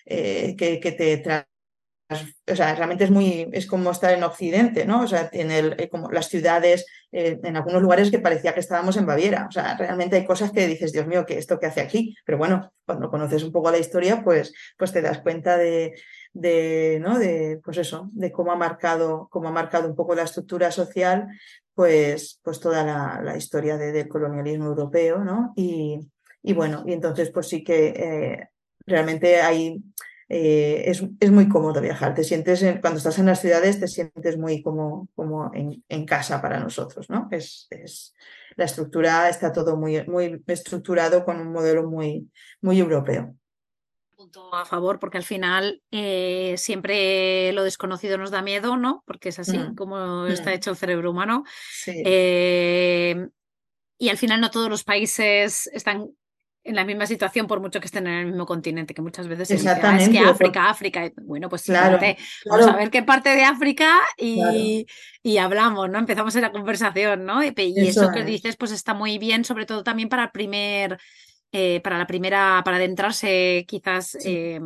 [0.05, 1.17] eh, que, que, te
[2.07, 5.01] o sea, realmente es muy, es como estar en Occidente, ¿no?
[5.01, 8.59] O sea, en el, eh, como las ciudades, eh, en algunos lugares que parecía que
[8.59, 9.47] estábamos en Baviera.
[9.49, 12.15] O sea, realmente hay cosas que dices, Dios mío, ¿qué esto que hace aquí?
[12.23, 15.95] Pero bueno, cuando conoces un poco la historia, pues, pues te das cuenta de,
[16.31, 17.17] de, ¿no?
[17.17, 21.27] De, pues eso, de cómo ha marcado, cómo ha marcado un poco la estructura social,
[21.73, 22.83] pues, pues toda
[23.23, 25.53] la, historia de, del colonialismo europeo, ¿no?
[25.55, 25.99] Y,
[26.43, 28.49] y, bueno, y entonces, pues sí que eh,
[28.85, 29.81] realmente hay
[30.27, 32.15] eh, es, es, muy cómodo viajar.
[32.15, 36.41] Te sientes, cuando estás en las ciudades, te sientes muy como, como en, en casa
[36.41, 37.27] para nosotros, ¿no?
[37.31, 38.13] Es, es,
[38.55, 42.29] la estructura está todo muy, muy estructurado con un modelo muy,
[42.61, 43.35] muy europeo.
[44.15, 49.03] Punto a favor, porque al final eh, siempre lo desconocido nos da miedo, ¿no?
[49.05, 49.75] Porque es así mm.
[49.75, 50.27] como mm.
[50.27, 51.43] está hecho el cerebro humano.
[51.69, 52.01] Sí.
[52.03, 53.27] Eh,
[53.97, 56.09] y al final no todos los países están
[56.65, 59.47] en la misma situación por mucho que estén en el mismo continente, que muchas veces
[59.47, 62.15] se dice, ah, es que África, África, bueno, pues claro, claro,
[62.49, 64.57] vamos a ver qué parte de África y, claro.
[65.21, 65.99] y hablamos, ¿no?
[65.99, 67.43] Empezamos en la conversación, ¿no?
[67.43, 70.31] Y, y eso, eso, que dices, pues está muy bien, sobre todo también para el
[70.31, 70.97] primer,
[71.51, 74.19] eh, para la primera, para adentrarse quizás sí.
[74.25, 74.59] eh,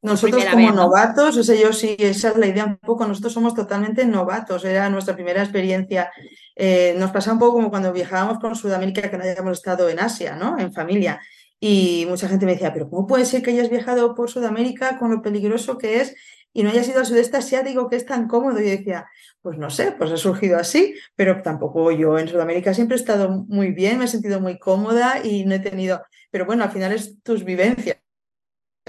[0.00, 0.84] nosotros como vez, ¿no?
[0.84, 4.64] novatos, o sea, yo sí, esa es la idea un poco, nosotros somos totalmente novatos,
[4.64, 6.10] era nuestra primera experiencia.
[6.60, 10.00] Eh, nos pasa un poco como cuando viajábamos con Sudamérica, que no hayamos estado en
[10.00, 10.58] Asia, ¿no?
[10.58, 11.20] En familia.
[11.60, 15.12] Y mucha gente me decía, pero ¿cómo puede ser que hayas viajado por Sudamérica con
[15.12, 16.16] lo peligroso que es
[16.52, 18.60] y no hayas ido al sudeste asiático que es tan cómodo?
[18.60, 19.06] Y yo decía,
[19.40, 23.44] pues no sé, pues ha surgido así, pero tampoco yo en Sudamérica siempre he estado
[23.46, 26.92] muy bien, me he sentido muy cómoda y no he tenido, pero bueno, al final
[26.92, 27.98] es tus vivencias.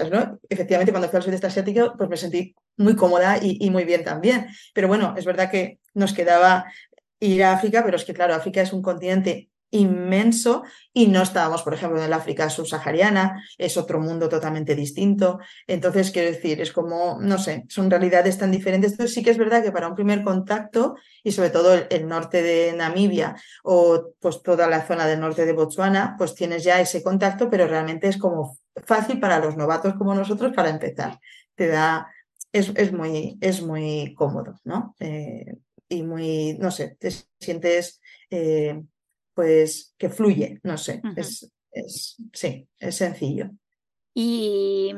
[0.08, 0.40] ¿no?
[0.48, 4.46] Efectivamente, cuando fui al sudeste asiático, pues me sentí muy cómoda y, muy bien también.
[4.72, 6.64] Pero bueno, es verdad que nos quedaba
[7.20, 11.62] ir a África, pero es que, claro, África es un continente inmenso y no estábamos,
[11.62, 15.38] por ejemplo, en el África subsahariana, es otro mundo totalmente distinto.
[15.66, 18.92] Entonces, quiero decir, es como, no sé, son realidades tan diferentes.
[18.92, 22.42] Entonces, sí que es verdad que para un primer contacto, y sobre todo el, norte
[22.42, 27.02] de Namibia o pues toda la zona del norte de Botswana, pues tienes ya ese
[27.02, 31.20] contacto, pero realmente es como fácil para los novatos como nosotros para empezar.
[31.54, 32.08] Te da,
[32.52, 34.96] es, es muy, es muy cómodo, ¿no?
[34.98, 35.54] Eh,
[35.90, 38.00] y muy, no sé, te sientes
[38.30, 38.80] eh,
[39.34, 41.18] pues que fluye, no sé, uh -huh.
[41.18, 43.50] es, es, sí, es sencillo.
[44.14, 44.92] Y,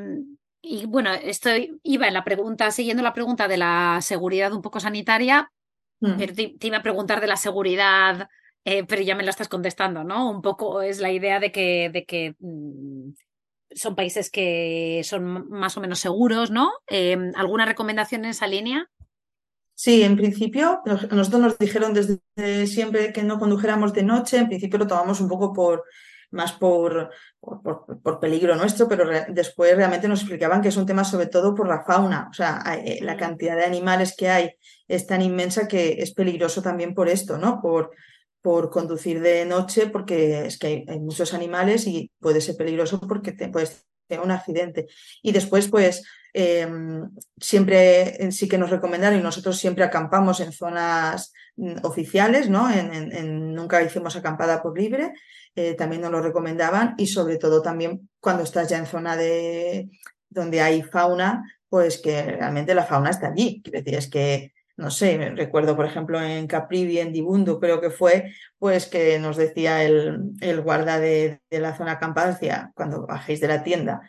[0.61, 1.51] y, bueno, esto
[1.83, 5.51] iba en la pregunta, siguiendo la pregunta de la seguridad un poco sanitaria,
[6.01, 6.17] mm.
[6.19, 8.29] pero te, te, iba a preguntar de la seguridad,
[8.65, 10.31] eh, pero ya me la estás contestando, ¿no?
[10.31, 13.13] Un poco es la idea de que, de que mmm,
[13.75, 16.71] son países que son más o menos seguros, ¿no?
[16.89, 18.89] Eh, ¿Alguna recomendación en esa línea?
[19.75, 24.79] Sí, en principio, nosotros nos dijeron desde siempre que no condujéramos de noche, en principio
[24.79, 25.85] lo tomamos un poco por
[26.33, 31.05] más por, por, peligro nuestro, pero re, después realmente nos explicaban que es un tema
[31.05, 34.51] sobre todo por la fauna, o sea, hay, la cantidad de animales que hay
[34.89, 37.61] es tan inmensa que es peligroso también por esto, ¿no?
[37.61, 37.91] Por,
[38.41, 42.99] por conducir de noche, porque es que hay, hay muchos animales y puede ser peligroso
[43.01, 44.89] porque te puedes tener un accidente.
[45.23, 46.03] Y después, pues,
[46.35, 46.67] eh,
[47.39, 52.71] siempre sí que nos recomendaron y nosotros siempre acampamos en zonas mm, oficiales, ¿no?
[52.71, 55.13] En, nunca hicimos acampada por libre,
[55.55, 59.91] eh, también nos lo recomendaban y sobre todo también cuando estás ya en zona de
[60.31, 63.61] donde hay fauna, pues que realmente la fauna está allí.
[63.63, 68.33] Quiero es que, no sé, recuerdo por ejemplo en Caprivi, en Dibundo, creo que fue,
[68.59, 73.41] pues que nos decía el, el guarda de, de la zona acampada, decía, cuando bajéis
[73.43, 74.01] de la tienda,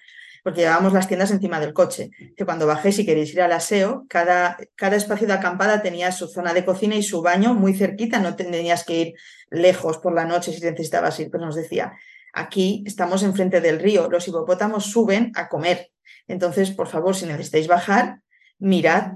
[0.43, 2.11] porque llevábamos las tiendas encima del coche.
[2.35, 6.27] Que cuando bajéis y queréis ir al aseo, cada, cada espacio de acampada tenía su
[6.27, 9.13] zona de cocina y su baño muy cerquita, no tenías que ir
[9.49, 11.93] lejos por la noche si necesitabas ir, pero nos decía,
[12.33, 15.91] aquí estamos enfrente del río, los hipopótamos suben a comer.
[16.27, 18.19] Entonces, por favor, si necesitáis bajar,
[18.59, 19.13] mirad.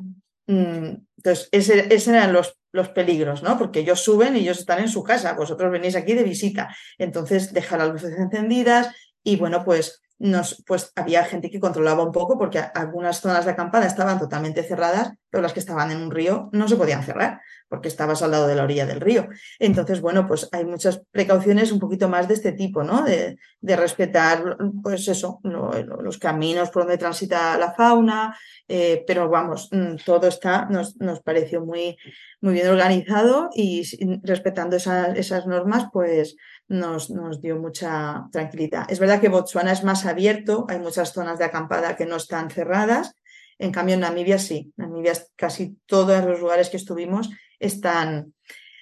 [0.47, 3.57] Mm, entonces, ese, ese eran los, los peligros, ¿no?
[3.57, 6.73] Porque ellos suben y ellos están en su casa, vosotros venís aquí de visita.
[6.97, 12.11] Entonces, dejar las luces encendidas y, bueno, pues nos, pues había gente que controlaba un
[12.11, 16.11] poco porque algunas zonas de acampada estaban totalmente cerradas, pero las que estaban en un
[16.11, 19.27] río no se podían cerrar porque estabas al lado de la orilla del río.
[19.59, 23.03] Entonces, bueno, pues hay muchas precauciones un poquito más de este tipo, ¿no?
[23.03, 29.03] De, de respetar, pues eso, lo, lo, los caminos por donde transita la fauna, eh,
[29.05, 31.97] pero vamos, mm, todo está, nos, nos pareció muy,
[32.41, 33.83] muy bien organizado y
[34.23, 38.85] respetando esa, esas normas, pues nos, nos, dio mucha tranquilidad.
[38.89, 42.49] Es verdad que Botswana es más abierto, hay muchas zonas de acampada que no están
[42.49, 43.15] cerradas,
[43.59, 48.33] en cambio Namibia sí, Namibia casi todos los lugares que estuvimos están,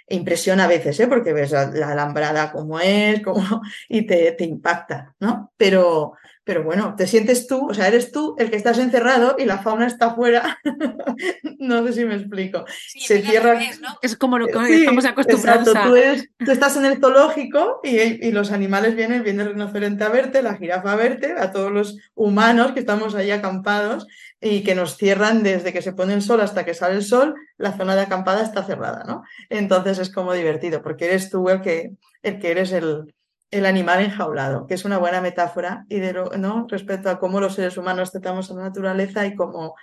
[0.08, 1.08] impresiona a veces, ¿eh?
[1.08, 5.52] porque ves la, alambrada como es, como, y te, te impacta, ¿no?
[5.58, 6.14] Pero,
[6.46, 9.58] pero bueno, te sientes tú, o sea, eres tú el que estás encerrado y la
[9.58, 10.60] fauna está afuera.
[11.60, 12.66] no sé si me explico.
[12.88, 13.60] Se cierra.
[14.04, 15.90] Es como lo que estamos acostumbrados exacto.
[16.38, 20.56] Tú, estás en el zoológico y, los animales vienen, viene el rinoceronte a verte, la
[20.56, 24.06] jirafa a verte, a todos los humanos que estamos ahí acampados
[24.40, 27.34] y que nos cierran desde que se pone el sol hasta que sale el sol,
[27.58, 29.24] la zona de acampada está cerrada, ¿no?
[29.50, 33.16] Entonces es como divertido, porque eres tú el que, el que eres el,
[33.56, 36.68] el animal enjaulado, que es una buena metáfora y de ¿no?
[36.70, 39.76] respecto a cómo los seres humanos tratamos a la naturaleza y cómo,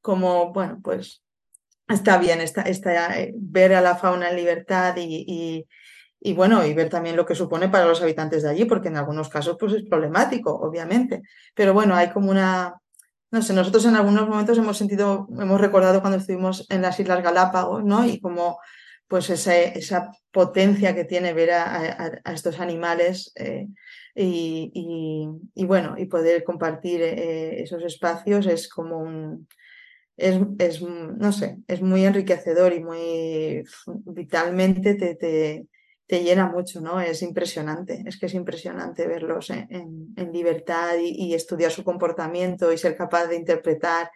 [0.00, 1.22] cómo bueno, pues
[1.88, 5.66] está bien está, está, eh, ver a la fauna en libertad y,
[6.20, 8.96] y, bueno, y ver también lo que supone para los habitantes de allí, porque en
[8.96, 11.22] algunos casos pues es problemático, obviamente.
[11.54, 12.74] Pero bueno, hay como una,
[13.30, 17.22] no sé, nosotros en algunos momentos hemos sentido, hemos recordado cuando estuvimos en las Islas
[17.22, 18.04] Galápagos, ¿no?
[18.06, 18.58] Y como
[19.08, 23.66] pues esa, esa potencia que tiene ver a, estos animales eh,
[24.14, 29.48] y, bueno, y poder compartir eh, esos espacios es como un,
[30.16, 35.66] es, no sé, es muy enriquecedor y muy vitalmente te, te,
[36.06, 37.00] te, llena mucho, ¿no?
[37.00, 42.72] Es impresionante, es que es impresionante verlos en, en, libertad y, y, estudiar su comportamiento
[42.72, 44.10] y ser capaz de interpretar,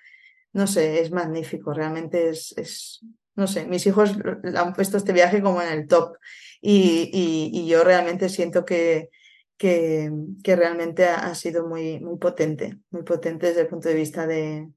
[0.52, 3.00] no sé, es magnífico, realmente es, es
[3.34, 4.14] no sé, mis hijos
[4.56, 6.16] han puesto este viaje como en el top
[6.60, 7.10] y,
[7.52, 9.10] y, yo realmente siento que,
[9.56, 10.12] que,
[10.44, 14.68] que, realmente ha sido muy, muy potente, muy potente desde el punto de vista de,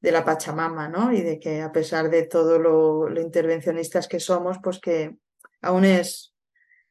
[0.00, 1.12] de la Pachamama, ¿no?
[1.12, 5.16] Y de que a pesar de todo lo, intervencionistas que somos, pues que
[5.62, 6.32] aún es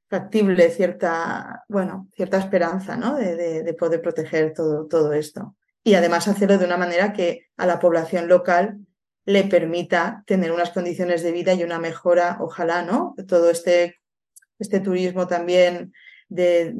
[0.09, 3.15] factible cierta, bueno, cierta esperanza, ¿no?
[3.15, 5.55] De, de, de poder proteger todo, todo esto.
[5.81, 8.79] Y además hacerlo de una manera que a la población local
[9.25, 13.15] le permita tener unas condiciones de vida y una mejora, ojalá, ¿no?
[13.27, 13.99] Todo este,
[14.59, 15.93] este turismo también
[16.27, 16.75] de,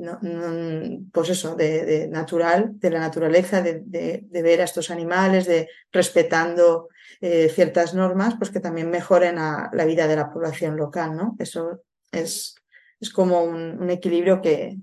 [1.12, 6.90] pues eso, de, natural, de la naturaleza, de, de, ver a estos animales, de respetando
[7.22, 11.36] eh, ciertas normas, pues que también mejoren la vida de la población local, ¿no?
[11.40, 11.82] Eso
[12.12, 12.56] es,
[13.00, 14.78] es como un, equilibrio que,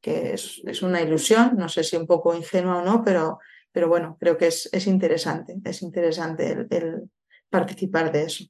[0.00, 3.38] que es, es, una ilusión, no sé si un poco ingenua o no, pero
[3.72, 7.10] pero bueno, creo que es, es interesante, es interesante el,
[7.50, 8.44] participar de eso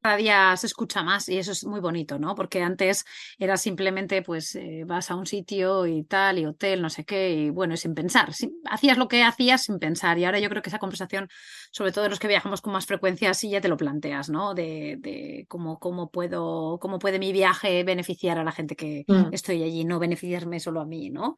[0.00, 2.34] cada día se escucha más y eso es muy bonito, ¿no?
[2.34, 3.04] Porque antes
[3.38, 7.30] era simplemente, pues, eh, vas a un sitio y tal, y hotel, no sé qué,
[7.32, 8.30] y bueno, sin pensar.
[8.70, 10.18] hacías lo que hacías sin pensar.
[10.18, 11.28] Y ahora yo creo que esa conversación,
[11.72, 14.54] sobre todo los que viajamos con más frecuencia, sí ya te lo planteas, ¿no?
[14.54, 19.30] De, de cómo, cómo, puedo, cómo puede mi viaje beneficiar a la gente que mm.
[19.32, 21.36] estoy allí, no beneficiarme solo a mí, ¿no?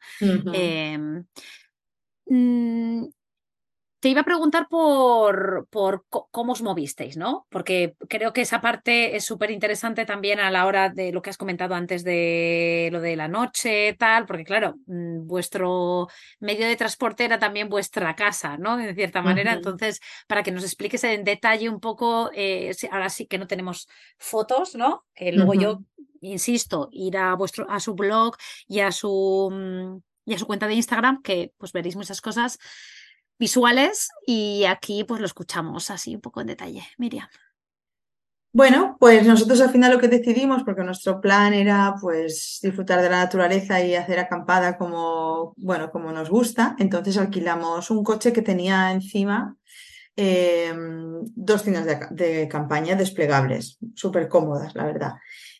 [4.01, 7.45] Te iba a preguntar por, por cómo os movisteis, ¿no?
[7.51, 11.29] Porque creo que esa parte es súper interesante también a la hora de lo que
[11.29, 16.07] has comentado antes de lo de la noche, tal, porque claro, mm, vuestro
[16.39, 18.75] medio de transporte era también vuestra casa, ¿no?
[18.75, 19.53] De cierta manera.
[19.53, 23.87] Entonces, para que nos expliques en detalle un poco, eh, ahora sí que no tenemos
[24.17, 25.05] fotos, ¿no?
[25.13, 25.81] Que luego yo,
[26.21, 28.35] insisto, ir a vuestro, a su blog
[28.67, 32.57] y a su mm, y a su cuenta de Instagram, que pues veréis muchas cosas
[33.41, 36.83] visuales y aquí pues lo escuchamos así un poco en detalle.
[36.99, 37.27] Miriam.
[38.53, 43.09] Bueno, pues nosotros al final lo que decidimos, porque nuestro plan era pues disfrutar de
[43.09, 48.41] la naturaleza y hacer acampada como, bueno, como nos gusta, entonces alquilamos un coche que
[48.43, 49.55] tenía encima
[50.15, 55.13] em, dos tiendas de, campaña desplegables, súper cómodas, la verdad.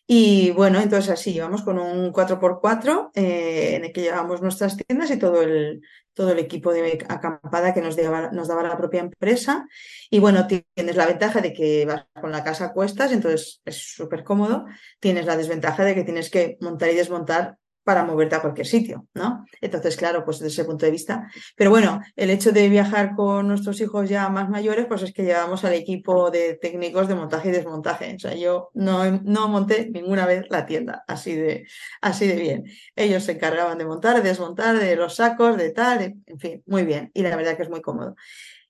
[0.06, 5.10] Y bueno, entonces así, llevamos con un 4x4 eh, en el que llevamos nuestras tiendas
[5.10, 5.80] y todo el,
[6.14, 9.66] todo el equipo de acampada que nos daba, nos daba la propia empresa.
[10.10, 13.76] Y bueno, tienes la ventaja de que vas con la casa a cuestas, entonces es
[13.94, 14.66] súper cómodo.
[15.00, 19.06] Tienes la desventaja de que tienes que montar y desmontar para moverte a cualquier sitio,
[19.14, 19.44] ¿no?
[19.60, 21.28] Entonces, claro, pues desde ese punto de vista.
[21.56, 25.24] Pero bueno, el hecho de viajar con nuestros hijos ya más mayores, pues es que
[25.24, 28.14] llevamos al equipo de técnicos de montaje y desmontaje.
[28.14, 31.66] O sea, yo no, no monté ninguna vez la tienda así de,
[32.00, 32.64] así de bien.
[32.96, 36.84] Ellos se encargaban de montar, de desmontar, de los sacos, de tal, en fin, muy
[36.84, 37.10] bien.
[37.14, 38.14] Y la verdad que es muy cómodo.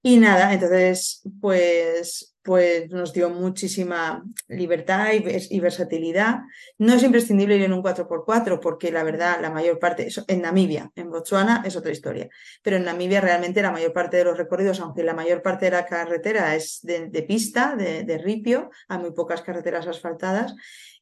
[0.03, 6.41] Y nada, entonces, pues, pues nos dio muchísima libertad y, versatilidad.
[6.79, 10.91] No es imprescindible ir en un 4x4 porque la verdad, la mayor parte, en Namibia,
[10.97, 12.29] en Botswana es otra historia,
[12.63, 15.71] pero en Namibia realmente la mayor parte de los recorridos, aunque la mayor parte de
[15.73, 20.55] la carretera es de, pista, de, ripio, hay muy pocas carreteras asfaltadas,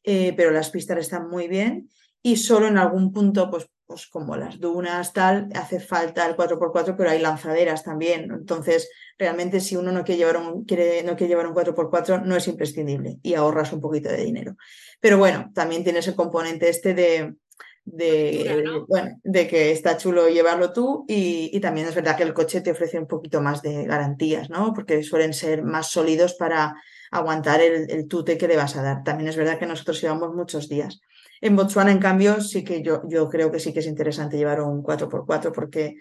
[0.03, 1.89] eh, pero las pistas están muy bien
[2.23, 6.95] y solo en algún punto, pues, pues como las dunas, tal, hace falta el 4x4,
[6.95, 8.31] pero hay lanzaderas también.
[8.31, 12.35] Entonces, realmente si uno no quiere llevar un, quiere, no quiere llevar un 4x4, no
[12.35, 14.55] es imprescindible y ahorras un poquito de dinero.
[14.99, 17.35] Pero bueno, también tienes el componente este de,
[17.83, 22.61] de, bueno, de que está chulo llevarlo tú y, también es verdad que el coche
[22.61, 24.73] te ofrece un poquito más de garantías, ¿no?
[24.73, 26.75] Porque suelen ser más sólidos para
[27.11, 29.03] aguantar el, el tute que le vas a dar.
[29.03, 31.01] También es verdad que nosotros llevamos muchos días.
[31.41, 34.61] En Botswana, en cambio, sí que yo, yo creo que sí que es interesante llevar
[34.61, 35.97] un 4x4 porque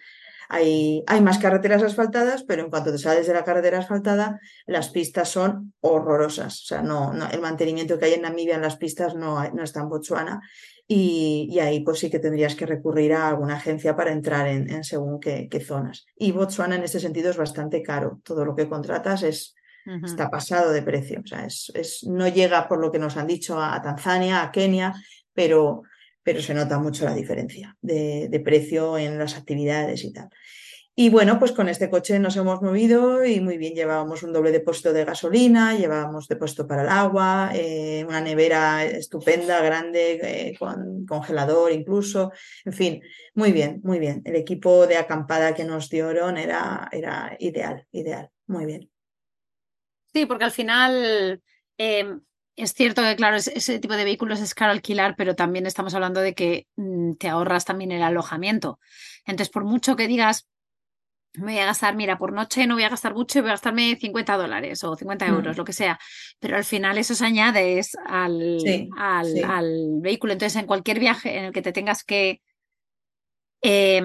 [0.53, 4.91] hay, hay, más carreteras asfaltadas, pero en cuanto te sales de la carretera asfaltada, las
[4.91, 6.63] pistas son horrorosas.
[6.63, 9.63] O sea, no, no el mantenimiento que hay en Namibia en las pistas no, no
[9.63, 10.41] está en Botswana.
[10.89, 14.69] Y, y, ahí pues sí que tendrías que recurrir a alguna agencia para entrar en,
[14.69, 16.05] en según qué, qué, zonas.
[16.17, 18.21] Y Botswana en este sentido es bastante caro.
[18.25, 19.55] Todo lo que contratas es,
[19.87, 20.05] uh -huh.
[20.05, 21.21] está pasado de precio.
[21.23, 24.43] O sea, es, es, no llega por lo que nos han dicho a, a Tanzania,
[24.43, 24.95] a Kenia,
[25.33, 25.83] pero,
[26.23, 30.29] pero se nota mucho la diferencia de, precio en las actividades y tal.
[30.95, 34.51] Y bueno, pues con este coche nos hemos movido y muy bien, llevábamos un doble
[34.51, 41.07] depósito de gasolina, llevábamos depósito para el agua, eh, una nevera estupenda, grande, eh, con
[41.07, 42.33] congelador incluso,
[42.65, 43.03] en fin,
[43.35, 44.21] muy bien, muy bien.
[44.25, 48.91] El equipo de acampada que nos dieron era, era ideal, ideal, muy bien.
[50.13, 51.41] Sí, porque al final...
[51.79, 52.19] Eh
[52.61, 56.21] es cierto que, claro, ese tipo de vehículos es caro alquilar, pero también estamos hablando
[56.21, 58.79] de que mm, te ahorras también el alojamiento.
[59.25, 60.47] Entonces, por mucho que digas,
[61.35, 63.97] me voy a gastar, mira, por noche no voy a gastar mucho, voy a gastarme
[63.97, 65.59] 50 dólares o 50 euros, mm.
[65.59, 65.99] lo que sea,
[66.39, 69.43] pero al final eso se añade al, sí, al, sí.
[69.43, 70.33] al, vehículo.
[70.33, 72.43] Entonces, en cualquier viaje en el que te tengas que
[73.63, 74.03] eh,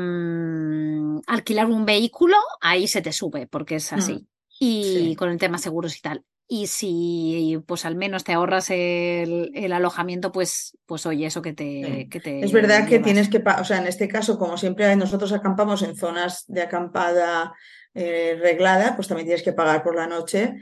[1.28, 4.14] alquilar un vehículo, ahí se te sube, porque es así.
[4.14, 4.28] Mm.
[4.58, 5.16] Y sí.
[5.18, 9.74] con el tema seguros y tal y si pues al menos te ahorras el, el
[9.74, 12.10] alojamiento, pues, pues oye, eso que te, sí.
[12.10, 12.90] que te Es verdad llevas.
[12.90, 16.62] que tienes que, o sea, en este caso, como siempre nosotros acampamos en zonas de
[16.62, 17.54] acampada
[17.94, 20.56] eh, reglada, pues también tienes que pagar por la noche.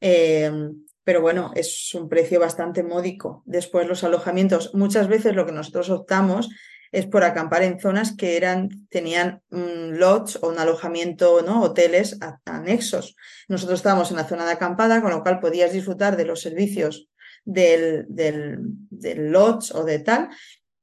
[0.00, 0.50] Eh,
[1.04, 3.42] pero bueno, es un precio bastante módico.
[3.46, 6.48] Después los alojamientos, muchas veces lo que nosotros optamos
[6.92, 11.62] es por acampar en zonas que eran, tenían un lodge o un alojamiento, ¿no?
[11.62, 13.16] hoteles anexos.
[13.48, 17.08] Nosotros estábamos en la zona de acampada, con lo cual podías disfrutar de los servicios
[17.44, 18.58] del, del,
[18.90, 20.28] del lodge o de tal,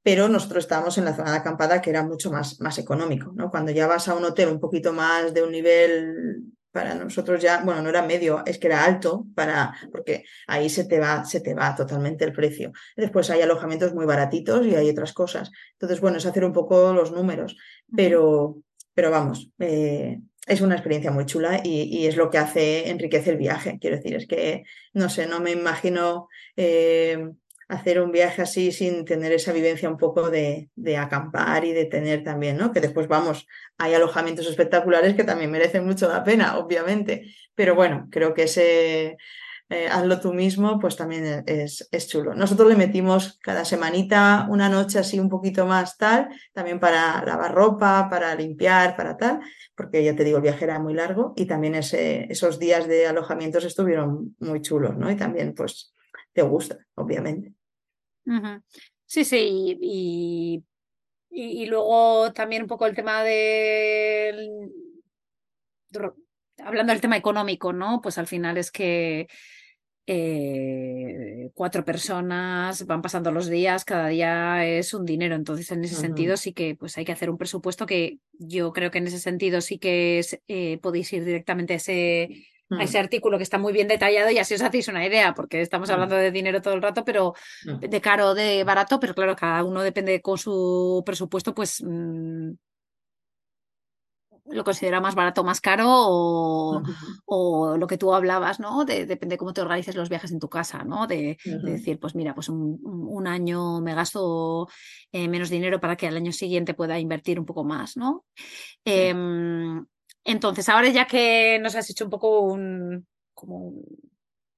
[0.02, 3.32] pero nosotros estábamos en la zona de acampada que era mucho más, más económico.
[3.34, 3.50] ¿no?
[3.50, 6.42] Cuando ya vas a un hotel un poquito más de un nivel
[6.74, 10.84] para nosotros ya, bueno, no era medio, es que era alto, para, porque ahí se
[10.84, 12.72] te va, se te va totalmente el precio.
[12.96, 15.52] Después hay alojamientos muy baratitos y hay otras cosas.
[15.74, 17.56] Entonces, bueno, es hacer un poco los números,
[17.94, 18.56] pero,
[18.92, 20.18] pero vamos, eh,
[20.48, 23.78] es una experiencia muy chula y, y, es lo que hace, enriquece el viaje.
[23.80, 24.64] Quiero decir, es que,
[24.94, 27.30] no sé, no me imagino eh,
[27.68, 32.22] hacer un viaje así sin tener esa vivencia un poco de, acampar y de tener
[32.22, 32.72] también, ¿no?
[32.72, 33.46] Que después vamos,
[33.78, 39.16] hay alojamientos espectaculares que también merecen mucho la pena, obviamente, pero bueno, creo que ese
[39.70, 42.34] eh, hazlo tú mismo, pues también es, es, chulo.
[42.34, 47.54] Nosotros le metimos cada semanita una noche así un poquito más tal, también para lavar
[47.54, 49.40] ropa, para limpiar, para tal,
[49.74, 53.06] porque ya te digo, el viaje era muy largo y también ese, esos días de
[53.06, 55.10] alojamientos estuvieron muy chulos, ¿no?
[55.10, 55.94] Y también pues
[56.34, 57.54] te gusta, obviamente.
[58.26, 58.62] Uh -huh.
[59.06, 60.64] Sí, sí, y,
[61.30, 64.70] y, y, luego también un poco el tema del...
[66.58, 68.00] Hablando del tema económico, ¿no?
[68.02, 69.28] Pues al final es que
[70.06, 75.34] eh, cuatro personas van pasando los días, cada día es un dinero.
[75.34, 76.00] Entonces, en ese uh -huh.
[76.00, 79.18] sentido, sí que pues hay que hacer un presupuesto que yo creo que en ese
[79.18, 82.28] sentido sí que es, eh, podéis ir directamente a ese
[82.70, 85.60] a ese artículo que está muy bien detallado y así os hacéis una idea, porque
[85.60, 87.34] estamos hablando de dinero todo el rato, pero
[87.64, 92.52] de caro o de barato, pero claro, cada uno depende con su presupuesto, pues mmm,
[94.46, 97.20] lo considera más barato o más caro o, uh -huh.
[97.24, 98.84] o, lo que tú hablabas, ¿no?
[98.84, 101.06] De, depende cómo te organices los viajes en tu casa, ¿no?
[101.06, 101.62] De, uh -huh.
[101.62, 104.68] de decir, pues mira, pues un, un año me gasto
[105.12, 108.24] eh, menos dinero para que al año siguiente pueda invertir un poco más, ¿no?
[108.84, 109.14] Eh,
[110.24, 113.84] entonces, ahora ya que nos has hecho un poco un, como un,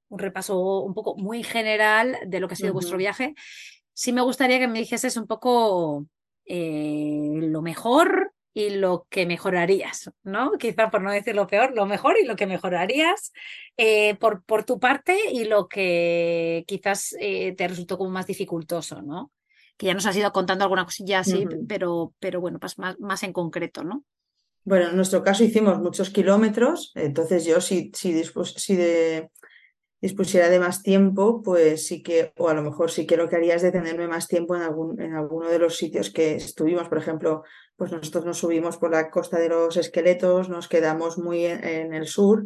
[0.08, 2.74] un repaso un poco muy general de lo que ha sido uh -huh.
[2.74, 3.34] vuestro viaje,
[3.92, 6.06] sí me gustaría que me dijeses un poco
[6.44, 10.52] eh, lo mejor y lo que mejorarías, ¿no?
[10.52, 13.32] Quizá por no decir lo peor, lo mejor y lo que mejorarías
[13.76, 19.02] eh, por, por, tu parte y lo que quizás eh, te resultó como más dificultoso,
[19.02, 19.30] ¿no?
[19.76, 21.66] Que ya nos has ido contando alguna cosilla así, uh -huh.
[21.68, 24.04] pero, pero bueno, pues más, más en concreto, ¿no?
[24.66, 28.20] Bueno, en nuestro caso hicimos muchos kilómetros, entonces yo si, si,
[28.56, 29.30] si de,
[30.00, 33.36] dispusiera de más tiempo, pues sí que, o a lo mejor sí que lo que
[33.36, 36.88] haría es detenerme más tiempo en, algún, en alguno de los sitios que estuvimos.
[36.88, 37.44] Por ejemplo,
[37.76, 42.08] pues nosotros nos subimos por la costa de los esqueletos, nos quedamos muy en el
[42.08, 42.44] sur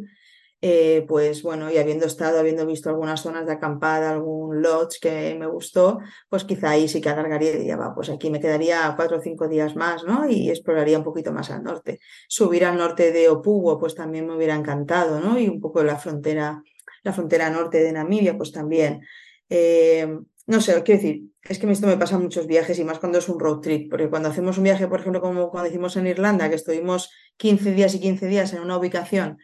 [0.63, 5.35] eh, pues bueno, y habiendo estado, habiendo visto algunas zonas de acampada, algún lodge que
[5.39, 5.99] me gustó,
[6.29, 9.21] pues quizá ahí sí que alargaría y diría, va, pues aquí me quedaría cuatro o
[9.21, 10.29] cinco días más, ¿no?
[10.29, 11.99] Y exploraría un poquito más al norte.
[12.27, 15.39] Subir al norte de Opugo, pues también me hubiera encantado, ¿no?
[15.39, 16.61] Y un poco la frontera,
[17.01, 19.01] la frontera norte de Namibia, pues también.
[19.49, 23.17] Eh, no sé, quiero decir, es que esto me pasa muchos viajes y más cuando
[23.17, 26.05] es un road trip, porque cuando hacemos un viaje, por ejemplo, como cuando hicimos en
[26.05, 29.39] Irlanda, que estuvimos 15 días y 15 días en una ubicación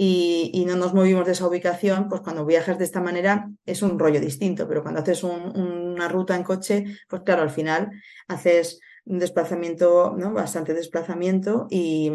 [0.00, 3.98] y, no nos movimos de esa ubicación, pues cuando viajas de esta manera es un
[3.98, 7.90] rollo distinto, pero cuando haces una ruta en coche, pues claro, al final
[8.28, 10.32] haces un desplazamiento, ¿no?
[10.32, 12.12] Bastante desplazamiento y,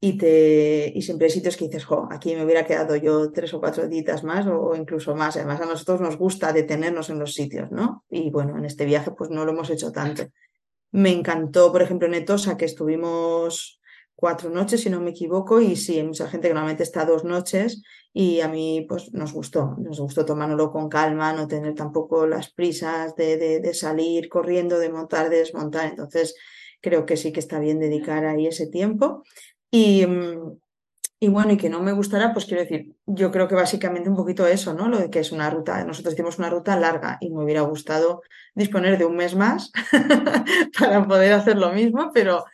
[0.00, 3.54] y, te, y siempre hay sitios que dices, jo, aquí me hubiera quedado yo tres
[3.54, 5.36] o cuatro días más o, incluso más.
[5.36, 8.04] Además, a nosotros nos gusta detenernos en los sitios, ¿no?
[8.10, 10.24] Y bueno, en este viaje pues no lo hemos hecho tanto.
[10.90, 13.80] Me encantó, por ejemplo, Netosa, que estuvimos
[14.20, 17.22] cuatro noches, si no me equivoco, y sí, hay mucha gente que normalmente está dos
[17.22, 22.26] noches y a mí pues nos gustó, nos gustó tomárnoslo con calma, no tener tampoco
[22.26, 26.34] las prisas de, de, salir corriendo, de montar, de desmontar, entonces
[26.80, 29.22] creo que sí que está bien dedicar ahí ese tiempo.
[29.70, 30.58] Y, mm,
[31.20, 34.16] y bueno, y que no me gustará, pues quiero decir, yo creo que básicamente un
[34.16, 34.88] poquito eso, ¿no?
[34.88, 38.22] Lo de que es una ruta, nosotros hicimos una ruta larga y me hubiera gustado
[38.56, 39.70] disponer de un mes más
[40.78, 42.44] para poder hacer lo mismo, pero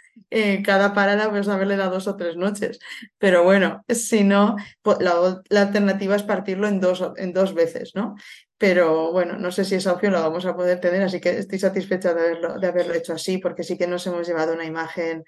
[0.65, 2.79] cada parada pues haberle dado dos o tres noches.
[3.19, 4.57] Pero bueno, si no,
[5.01, 8.15] la, alternativa es partirlo en dos, en dos veces, ¿no?
[8.59, 11.59] Pero bueno, no sé si esa opción la vamos a poder tener, así que estoy
[11.59, 15.25] satisfecha de haberlo, de haberlo hecho así, porque sí que nos hemos llevado una imagen,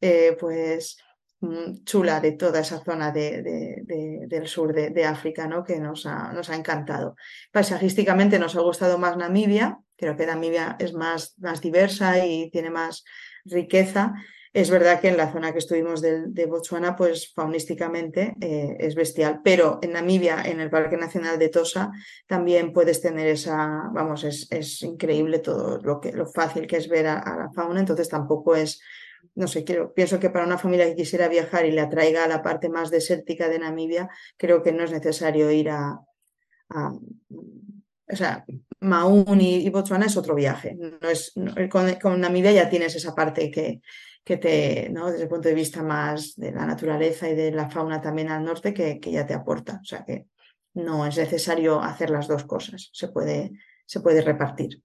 [0.00, 0.96] eh, pues
[1.40, 3.42] mm, chula de toda esa zona de,
[4.26, 5.62] del sur de, África, ¿no?
[5.62, 7.16] que nos ha, nos ha encantado.
[7.52, 12.70] Paisajísticamente nos ha gustado más Namibia, creo que Namibia es más, más diversa y tiene
[12.70, 13.04] más
[13.44, 14.14] riqueza.
[14.52, 18.96] Es verdad que en la zona que estuvimos de, de Botswana, pues faunísticamente eh, es
[18.96, 21.92] bestial, pero en Namibia, en el Parque Nacional de Tosa,
[22.26, 26.88] también puedes tener esa, vamos, es, es increíble todo lo, que, lo fácil que es
[26.88, 28.80] ver a, la fauna, entonces tampoco es,
[29.36, 32.28] no sé, quiero, pienso que para una familia que quisiera viajar y le atraiga a
[32.28, 36.00] la parte más desértica de Namibia, creo que no es necesario ir a,
[38.12, 38.44] o sea,
[38.80, 40.74] Maún y, Botswana es otro viaje.
[40.74, 41.32] No es,
[41.70, 43.80] con, Namibia ya tienes esa parte que,
[44.24, 45.10] que te, ¿no?
[45.10, 48.44] desde el punto de vista más de la naturaleza y de la fauna también al
[48.44, 49.80] norte, que, que ya te aporta.
[49.82, 50.26] O sea que
[50.74, 53.52] no es necesario hacer las dos cosas, se puede,
[53.86, 54.82] se puede repartir.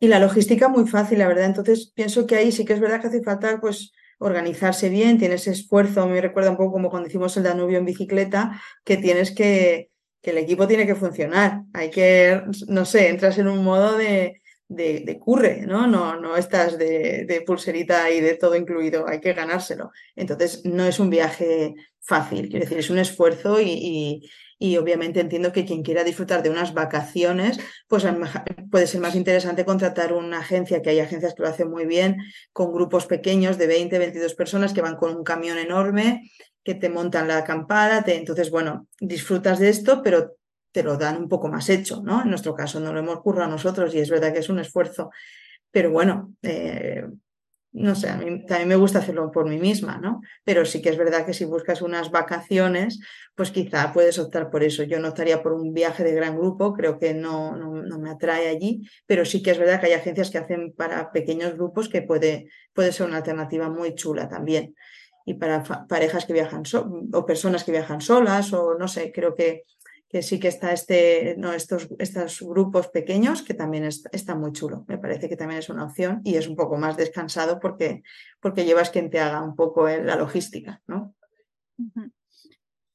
[0.00, 1.46] Y la logística muy fácil, la verdad.
[1.46, 5.46] Entonces pienso que ahí sí que es verdad que hace falta pues organizarse bien, tienes
[5.46, 9.90] esfuerzo, me recuerda un poco como cuando hicimos el Danubio en bicicleta, que tienes que,
[10.20, 11.62] que el equipo tiene que funcionar.
[11.72, 15.86] Hay que, no sé, entras en un modo de, de, curre, ¿no?
[15.86, 19.90] No, no estás de, pulserita y de todo incluido, hay que ganárselo.
[20.14, 24.22] Entonces, no es un viaje fácil, quiero decir, es un esfuerzo y,
[24.58, 28.06] y, obviamente entiendo que quien quiera disfrutar de unas vacaciones, pues
[28.70, 32.16] puede ser más interesante contratar una agencia, que hay agencias que lo hacen muy bien,
[32.52, 36.30] con grupos pequeños de 20, 22 personas que van con un camión enorme
[36.64, 40.36] que te montan la acampada, te, entonces, bueno, disfrutas de esto, pero
[40.78, 42.22] te lo dan un poco más hecho, ¿no?
[42.22, 44.60] En nuestro caso no lo hemos currado a nosotros y es verdad que es un
[44.60, 45.10] esfuerzo,
[45.72, 47.02] pero bueno, eh,
[47.72, 50.20] no sé, a mí también me gusta hacerlo por mí misma, ¿no?
[50.44, 53.00] Pero sí que es verdad que si buscas unas vacaciones,
[53.34, 54.84] pues quizá puedes optar por eso.
[54.84, 58.46] Yo no estaría por un viaje de gran grupo, creo que no, no, me atrae
[58.46, 62.02] allí, pero sí que es verdad que hay agencias que hacen para pequeños grupos que
[62.02, 64.76] puede, puede ser una alternativa muy chula también.
[65.26, 66.62] Y para parejas que viajan
[67.12, 69.64] o personas que viajan solas, o no sé, creo que
[70.08, 74.84] que sí que está este, no, estos, estos grupos pequeños, que también está, muy chulo.
[74.88, 78.02] Me parece que también es una opción y es un poco más descansado porque,
[78.40, 81.14] porque llevas quien te haga un poco la logística, ¿no?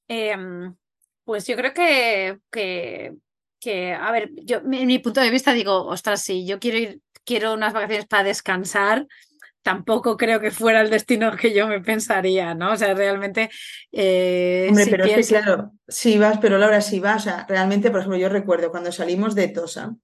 [0.07, 0.75] Em,
[1.23, 3.13] pues yo creo que, que,
[3.59, 7.01] que, a ver, yo en mi punto de vista digo, ostras, sí, yo quiero ir,
[7.23, 9.07] quiero unas vacaciones para descansar,
[9.63, 12.73] tampoco creo que fuera el destino que yo me pensaría, ¿no?
[12.73, 13.49] O sea, realmente...
[13.91, 17.89] Eh, Hombre, pero es que claro, si vas, pero Laura, si vas, o sea, realmente,
[17.89, 19.95] por ejemplo, yo recuerdo cuando salimos de Tosa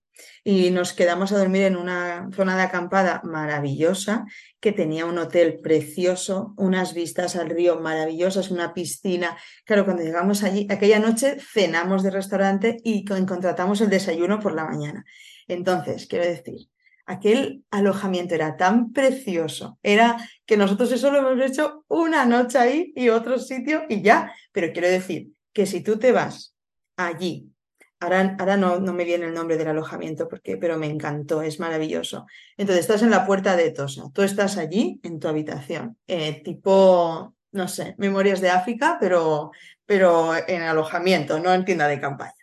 [0.44, 4.26] y nos quedamos a dormir en una zona de acampada maravillosa
[4.60, 9.38] que tenía un hotel precioso, unas vistas al río maravillosas, una piscina.
[9.66, 14.66] Claro, cuando llegamos allí, aquella noche cenamos de restaurante y contratamos el desayuno por la
[14.66, 15.06] mañana.
[15.48, 16.70] Entonces, quiero decir,
[17.10, 22.94] aquel alojamiento era tan precioso, era que nosotros eso lo hemos hecho una noche ahí
[22.96, 26.56] y otro sitio y ya, pero quiero decir que si tú te vas
[26.98, 27.52] allí.
[28.00, 31.60] Ahora, ahora no, no, me viene el nombre del alojamiento, porque, pero me encantó, es
[31.60, 32.28] maravilloso.
[32.56, 37.36] Entonces, estás en la puerta de Tosa, tú estás allí en tu habitación, eh, tipo,
[37.52, 39.52] no sé, Memorias de África, pero,
[39.86, 42.39] pero en alojamiento, no en tienda de campaña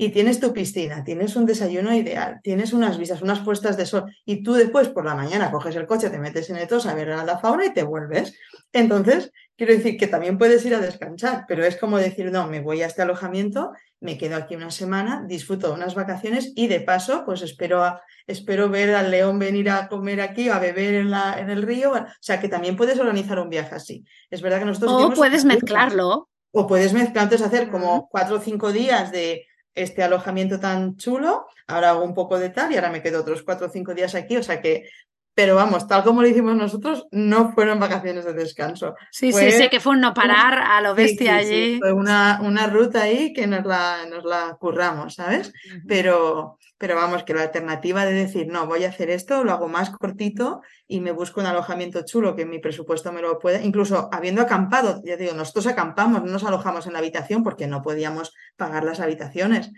[0.00, 4.04] y tienes tu piscina, tienes un desayuno ideal, tienes unas vistas, unas puestas de sol
[4.24, 7.10] y tú después por la mañana coges el coche, te metes en Etos a ver
[7.10, 8.38] a la fauna y te vuelves.
[8.72, 12.60] Entonces, quiero decir que también puedes ir a descansar, pero es como decir, no, me
[12.60, 17.24] voy a este alojamiento, me quedo aquí una semana, disfruto unas vacaciones y de paso,
[17.26, 21.40] pues espero, a, espero ver al león venir a comer aquí, a beber en, la,
[21.40, 21.90] en el río.
[21.90, 24.04] O sea, que también puedes organizar un viaje así.
[24.30, 24.92] Es verdad que nosotros...
[24.92, 26.28] O puedes mezclarlo.
[26.52, 29.47] O puedes mezclar, entonces hacer como cuatro o cinco días de
[29.82, 33.42] este alojamiento tan chulo, ahora hago un poco de tal y ahora me quedo otros
[33.42, 34.88] cuatro o cinco días aquí, o sea que,
[35.34, 38.96] pero vamos, tal como lo hicimos nosotros, no fueron vacaciones de descanso.
[39.12, 41.78] Sí, sí, sí, que fue un no parar a lo bestia allí.
[41.78, 45.52] fue una, una, ruta ahí que nos la, nos la curramos, ¿sabes?
[45.86, 49.68] Pero, pero vamos, que la alternativa de decir, no, voy a hacer esto, lo hago
[49.68, 54.08] más cortito y me busco un alojamiento chulo que mi presupuesto me lo pueda, incluso
[54.12, 58.32] habiendo acampado, ya digo, nosotros acampamos, no nos alojamos en la habitación porque no podíamos
[58.56, 59.72] pagar las habitaciones,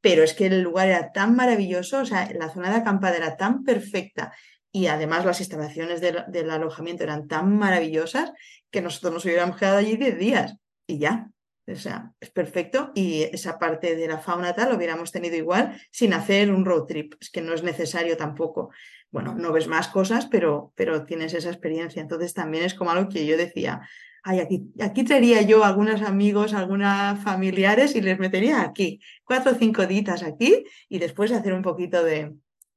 [0.00, 3.36] pero es que el lugar era tan maravilloso, o sea, la zona de acampada era
[3.36, 4.32] tan perfecta
[4.72, 8.32] y además las instalaciones del, alojamiento eran tan maravillosas
[8.70, 11.30] que nosotros nos hubiéramos quedado allí 10 días y ya,
[11.68, 15.80] o sea, es perfecto y esa parte de la fauna tal lo hubiéramos tenido igual
[15.90, 17.14] sin hacer un road trip.
[17.20, 18.70] Es que no es necesario tampoco.
[19.10, 22.00] Bueno, no ves más cosas, pero, pero tienes esa experiencia.
[22.00, 23.80] Entonces también es como algo que yo decía,
[24.22, 29.54] ay, aquí, aquí traería yo algunos amigos, algunas familiares y les metería aquí, cuatro o
[29.54, 32.34] cinco ditas aquí y después hacer un poquito de,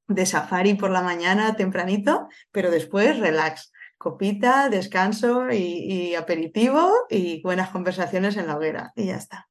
[0.08, 7.70] de safari por la mañana tempranito, pero después relax copita, descanso y, aperitivo y buenas
[7.70, 9.50] conversaciones en la hoguera y ya está.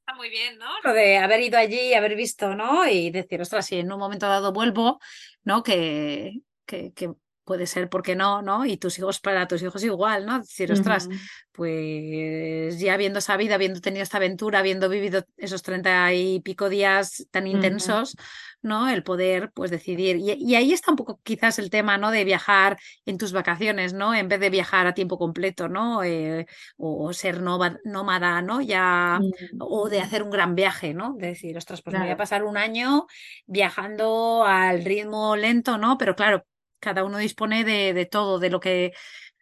[0.00, 0.66] Está muy bien, ¿no?
[0.82, 2.86] Lo de haber ido allí, haber visto, ¿no?
[2.86, 4.98] Y decir, ostras, si en un momento dado vuelvo,
[5.44, 5.62] ¿no?
[5.62, 8.42] Que, que, que puede ser, porque no?
[8.42, 8.66] ¿no?
[8.66, 10.40] Y tus hijos, para tus hijos igual, ¿no?
[10.40, 11.08] Decir, ostras,
[11.52, 16.68] pues ya viendo esa vida, habiendo tenido esta aventura, habiendo vivido esos treinta y pico
[16.68, 18.16] días tan intensos,
[18.64, 18.88] ¿no?
[18.88, 20.16] El poder, pues, decidir.
[20.16, 22.10] Y, ahí está un poco quizás el tema, ¿no?
[22.10, 24.14] De viajar en tus vacaciones, ¿no?
[24.14, 26.02] En vez de viajar a tiempo completo, ¿no?
[26.02, 26.46] Eh,
[26.76, 28.60] o, ser nómada, ¿no?
[28.60, 29.20] Ya,
[29.60, 31.14] o de hacer un gran viaje, ¿no?
[31.18, 33.06] De decir, ostras, pues me voy a pasar un año
[33.46, 35.98] viajando al ritmo lento, ¿no?
[35.98, 36.46] Pero claro,
[36.80, 38.92] cada uno dispone de, todo, de lo que,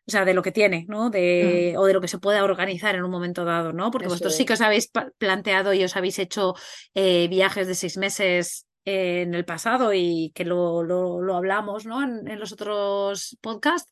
[0.07, 1.11] o sea, de lo que tiene, ¿no?
[1.11, 3.93] De, O de lo que se pueda organizar en un momento dado, ¿no?
[3.93, 6.55] Porque vosotros sí que os habéis planteado y os habéis hecho
[6.95, 12.03] eh, viajes de seis meses en el pasado y que lo, lo, hablamos, ¿no?
[12.03, 13.91] En, los otros podcasts,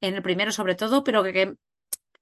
[0.00, 1.54] en el primero sobre todo, pero que,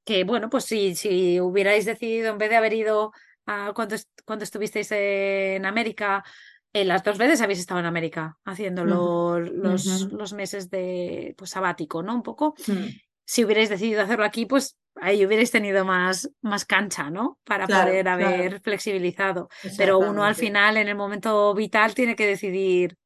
[0.04, 3.12] que, bueno, pues si, si hubierais decidido, en vez de haber ido
[3.46, 6.24] a cuando, cuando estuvisteis en América,
[6.72, 12.02] eh, las dos veces habéis estado en América haciendo los, los, meses de pues, sabático,
[12.02, 12.14] ¿no?
[12.14, 12.54] Un poco.
[12.66, 12.86] Mm.
[13.32, 17.38] Si hubierais decidido hacerlo aquí, pues ahí hubierais tenido más, más cancha, ¿no?
[17.44, 19.48] Para poder haber flexibilizado.
[19.78, 22.98] Pero uno al final, en el momento vital, tiene que decidir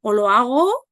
[0.00, 0.88] o lo hago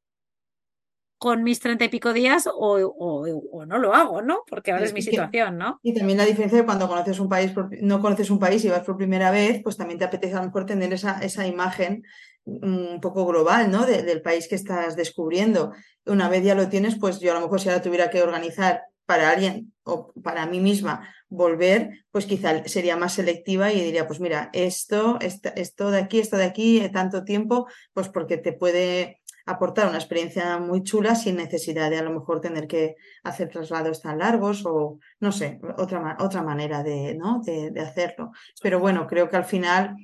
[1.21, 3.27] con mis treinta y pico días o,
[3.67, 4.43] no lo hago, ¿no?
[4.49, 5.79] Porque ahora es mi situación, ¿no?
[5.83, 7.53] Y también la diferencia de cuando conoces un país,
[7.83, 10.47] no conoces un país y vas por primera vez, pues también te apetece a lo
[10.47, 12.05] mejor tener esa, esa imagen
[12.47, 13.85] un poco global, ¿no?
[13.85, 15.73] del país que estás descubriendo.
[16.07, 18.85] Una vez ya lo tienes, pues yo a lo mejor si ahora tuviera que organizar
[19.05, 24.21] para alguien o para mí misma volver, pues quizá sería más selectiva y diría, pues
[24.21, 29.20] mira, esto, esto de aquí, esto de aquí, tanto tiempo, pues porque te puede
[29.51, 34.01] aportar una experiencia muy chula sin necesidad de a lo mejor tener que hacer traslados
[34.01, 37.41] tan largos o no sé, otra, otra manera de, ¿no?
[37.45, 38.31] de, hacerlo.
[38.63, 39.97] Pero bueno, creo que al final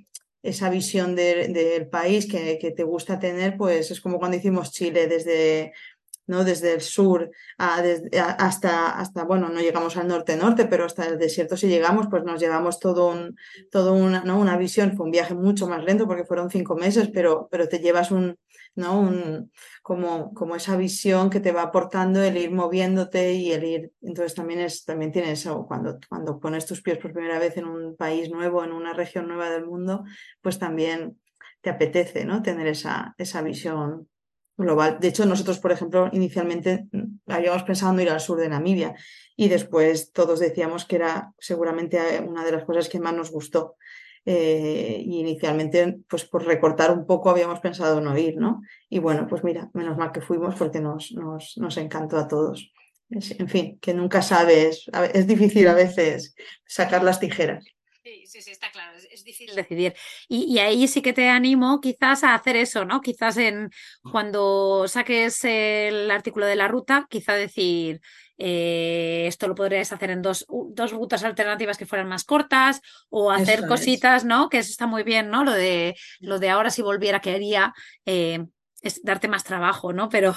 [0.42, 5.72] esa visión del país que, te gusta tener, pues es como cuando hicimos Chile desde,
[6.26, 6.44] ¿no?
[6.44, 11.68] desde el sur hasta, hasta, bueno, no llegamos al norte-norte, pero hasta el desierto si
[11.68, 13.36] llegamos, pues nos llevamos todo un,
[13.70, 14.38] todo una, ¿no?
[14.38, 17.80] una visión, fue un viaje mucho más lento porque fueron cinco meses, pero, pero te
[17.80, 18.36] llevas un,
[18.77, 19.01] ¿no?
[19.01, 19.51] Un,
[19.83, 23.93] como, como esa visión que te va aportando el ir moviéndote y el ir.
[24.03, 27.66] Entonces también, es, también tienes eso, cuando, cuando pones tus pies por primera vez en
[27.66, 30.05] un país nuevo, en una región nueva del mundo,
[30.43, 31.18] pues también
[31.62, 32.43] te apetece ¿no?
[32.43, 34.09] tener esa, esa visión
[34.57, 34.99] global.
[35.01, 38.95] De hecho, nosotros, por ejemplo, inicialmente mm, habíamos pensado en ir al sur de Namibia
[39.37, 43.31] y después todos decíamos que era seguramente eh, una de las cosas que más nos
[43.31, 43.77] gustó.
[44.29, 48.61] Eh, y inicialmente, pues por recortar un poco, habíamos pensado no ir, ¿no?
[48.89, 52.72] Y bueno, pues mira, menos mal que fuimos porque nos, nos, nos encantó a todos.
[53.09, 56.35] en fin, que nunca sabes, es difícil a veces
[56.66, 57.76] sacar las tijeras.
[58.07, 59.92] Sí, sí, sí, está claro, es, difícil decidir.
[60.28, 63.00] Y, ahí sí que te animo quizás a hacer eso, ¿no?
[63.00, 63.68] Quizás en
[64.12, 68.00] cuando saques el artículo de la ruta, quizá decir,
[68.38, 73.32] eh, esto lo podrías hacer en dos, dos, rutas alternativas que fueran más cortas o
[73.32, 74.50] hacer cositas, ¿no?
[74.50, 75.42] Que eso está muy bien, ¿no?
[75.42, 77.74] Lo de, lo de ahora si volviera, ¿qué haría?
[78.04, 78.38] Eh,
[78.87, 80.09] es darte más trabajo, ¿no?
[80.09, 80.34] Pero.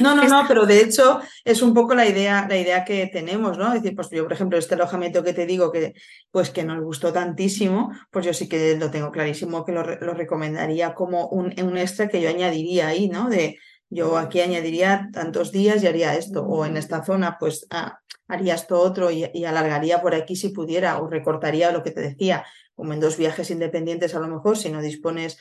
[0.00, 3.58] No, no, no, pero de hecho es un poco la idea, la idea que tenemos,
[3.58, 3.68] ¿no?
[3.68, 5.94] Es decir, pues yo, por ejemplo, este alojamiento que te digo que,
[6.30, 10.94] pues que nos gustó tantísimo, pues yo sí que lo tengo clarísimo que lo, recomendaría
[10.94, 13.28] como un, un, extra que yo añadiría ahí, ¿no?
[13.28, 13.58] De
[13.88, 18.54] yo aquí añadiría tantos días y haría esto, o en esta zona, pues ah, haría
[18.54, 22.44] esto otro y, y alargaría por aquí si pudiera, o recortaría lo que te decía,
[22.74, 25.38] como en dos viajes independientes a lo mejor, si no dispones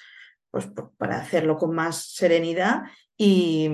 [0.52, 2.84] pues, para hacerlo con más serenidad
[3.18, 3.70] y,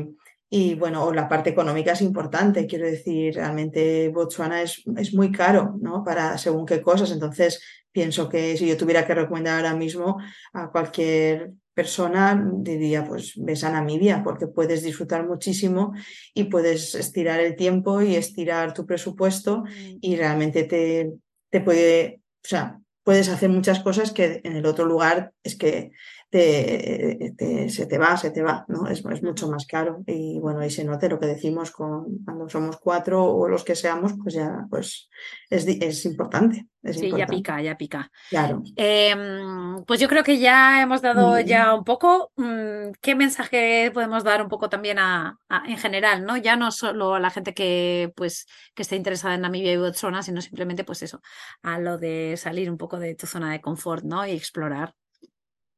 [0.50, 5.76] y, bueno, la parte económica es importante, quiero decir, realmente Botswana es, es, muy caro,
[5.82, 6.04] ¿no?
[6.04, 7.62] Para según qué cosas, entonces
[7.92, 10.18] pienso que si yo tuviera que recomendar ahora mismo
[10.54, 15.94] a cualquier persona, diría, pues ves a Namibia, porque puedes disfrutar muchísimo
[16.34, 19.98] y puedes estirar el tiempo y estirar tu presupuesto mm.
[20.02, 21.14] y realmente te,
[21.50, 25.92] te puede, o sea, puedes hacer muchas cosas que en el otro lugar es que
[26.38, 28.88] se te va, se te va, ¿no?
[28.88, 30.04] Es, es, mucho más caro.
[30.06, 33.76] Y bueno, ahí se note lo que decimos con, cuando somos cuatro o los que
[33.76, 35.10] seamos, pues ya pues
[35.50, 36.68] es, es importante.
[36.84, 38.12] sí, ya pica, ya pica.
[38.30, 38.64] Claro.
[38.76, 42.32] Em, pues yo creo que ya hemos dado ya un poco.
[42.36, 46.38] Mm, ¿Qué mensaje podemos dar un poco también a, en general, ¿no?
[46.38, 50.22] Ya no solo a la gente que pues que esté interesada en Namibia y Botswana,
[50.22, 51.22] sino simplemente pues eso,
[51.62, 54.26] a lo de salir un poco de tu zona de confort, ¿no?
[54.26, 54.94] Y explorar.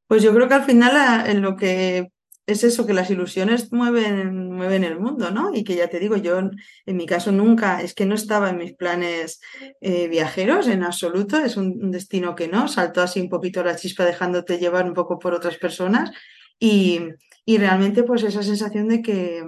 [0.07, 2.11] Pues yo creo que al final en lo que
[2.47, 5.53] es eso, que las ilusiones mueven, mueven el mundo, ¿no?
[5.53, 8.57] Y que ya te digo, yo en mi caso nunca, es que no estaba en
[8.57, 9.41] mis planes
[9.81, 14.05] eh, viajeros en absoluto, es un, destino que no, saltó así un poquito la chispa
[14.05, 16.11] dejándote llevar un poco por otras personas
[16.57, 17.01] y,
[17.43, 19.43] y realmente pues esa sensación de que,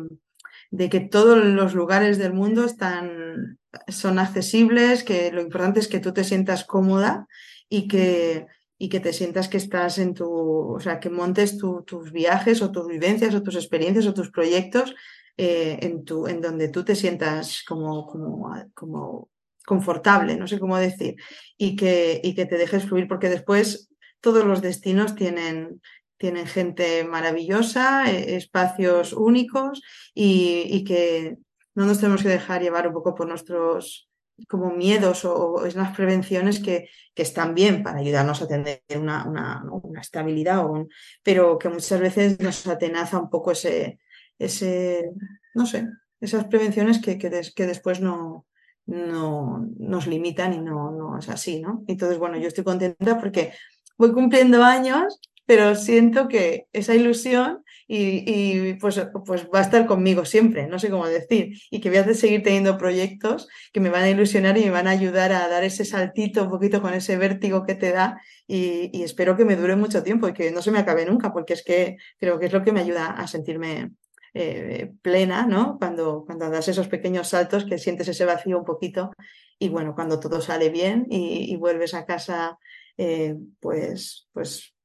[0.70, 6.02] de que todos los lugares del mundo están, son accesibles, que lo importante es que
[6.02, 7.28] tú te sientas cómoda
[7.70, 8.46] y que
[8.82, 12.72] y que te sientas que estás en tu, o sea, que montes tus viajes o
[12.72, 14.96] tus vivencias o tus experiencias o tus proyectos
[15.38, 19.30] eh, en, tu, en donde tú te sientas como, como, como
[19.66, 21.16] confortable, no sé cómo decir,
[21.58, 23.90] y que, y que te dejes fluir, porque después
[24.22, 25.82] todos los destinos tienen,
[26.18, 29.82] tienen gente maravillosa, eh, espacios únicos
[30.14, 31.38] y, y, que
[31.76, 34.09] no nos tenemos que dejar llevar un poco por nuestros
[34.48, 39.64] como miedos o, esas prevenciones que, que, están bien para ayudarnos a tener una, una,
[39.70, 40.88] una estabilidad, o
[41.24, 44.00] pero que muchas veces nos atenaza un poco ese,
[44.38, 45.12] ese
[45.54, 45.88] no sé,
[46.22, 48.46] esas prevenciones que, que, que después no,
[48.86, 51.84] no nos limitan y no, no es así, ¿no?
[51.88, 53.54] Entonces, bueno, yo estoy contenta porque
[53.98, 60.24] voy cumpliendo años, pero siento que esa ilusión y, pues, pues va a estar conmigo
[60.24, 64.04] siempre, no sé cómo decir, y que voy a seguir teniendo proyectos que me van
[64.04, 67.18] a ilusionar y me van a ayudar a dar ese saltito un poquito con ese
[67.18, 70.70] vértigo que te da y, espero que me dure mucho tiempo y que no se
[70.70, 73.92] me acabe nunca, porque es que creo que es lo que me ayuda a sentirme
[74.36, 75.80] eh, plena, ¿no?
[75.80, 79.12] Cuando, cuando das esos pequeños saltos que sientes ese vacío un poquito
[79.58, 82.60] y bueno, cuando todo sale bien y, vuelves a casa,
[82.98, 84.76] eh, pues, pues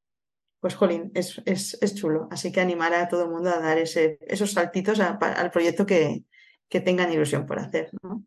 [0.64, 2.26] pues jolín, es, es, chulo.
[2.30, 6.22] Así que animar a todo el mundo a dar ese, esos saltitos al proyecto que,
[6.70, 7.90] que, tengan ilusión por hacer.
[8.02, 8.24] ¿no?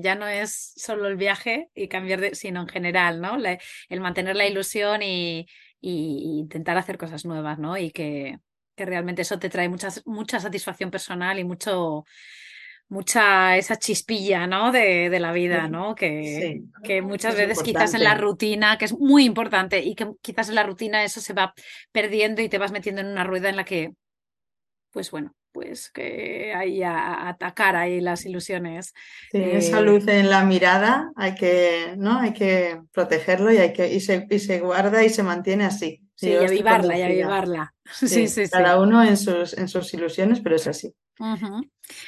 [0.00, 3.36] Ya no es solo el viaje y cambiar de, sino en general, ¿no?
[3.88, 5.48] el mantener la ilusión y,
[5.80, 7.76] intentar hacer cosas nuevas, ¿no?
[7.76, 8.38] Y que,
[8.76, 12.04] que realmente eso te trae mucha, mucha satisfacción personal y mucho,
[12.88, 14.72] mucha esa chispilla, ¿no?
[14.72, 15.94] De, de la vida, ¿no?
[15.94, 20.48] Que, que muchas veces quizás en la rutina, que es muy importante, y que quizás
[20.48, 21.54] en la rutina eso se va
[21.92, 23.92] perdiendo y te vas metiendo en una rueda en la que,
[24.90, 28.94] pues bueno, pues que hay a, atacar ahí las ilusiones.
[29.32, 32.18] esa eh, luz en la mirada hay que, ¿no?
[32.18, 36.02] Hay que protegerlo y hay que, y se, y se guarda y se mantiene así.
[36.14, 37.74] Sí, y avivarla, y avivarla.
[37.90, 40.94] Sí, sí, sí, Cada uno en sus, en sus ilusiones, pero es así.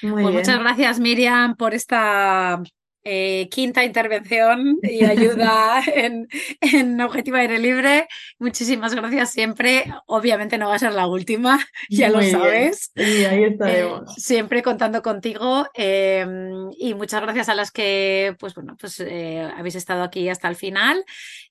[0.01, 2.62] Pues muchas gracias, Miriam, por esta
[3.03, 6.28] eh, quinta intervención y ayuda en,
[6.61, 8.07] en Objetivo Aire Libre.
[8.39, 9.87] Muchísimas gracias siempre.
[10.07, 11.59] Obviamente no va a ser la última,
[11.89, 12.93] ya lo sabes.
[12.97, 14.03] ahí estaremos.
[14.03, 15.66] Eh, siempre contando contigo.
[15.72, 20.49] Em, y muchas gracias a las que pues bueno, pues eh, habéis estado aquí hasta
[20.49, 21.03] el final.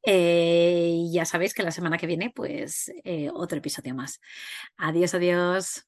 [0.05, 2.91] y ya sabéis que la semana que viene, pues
[3.33, 4.21] otro episodio más.
[4.77, 5.87] Adiós, adiós.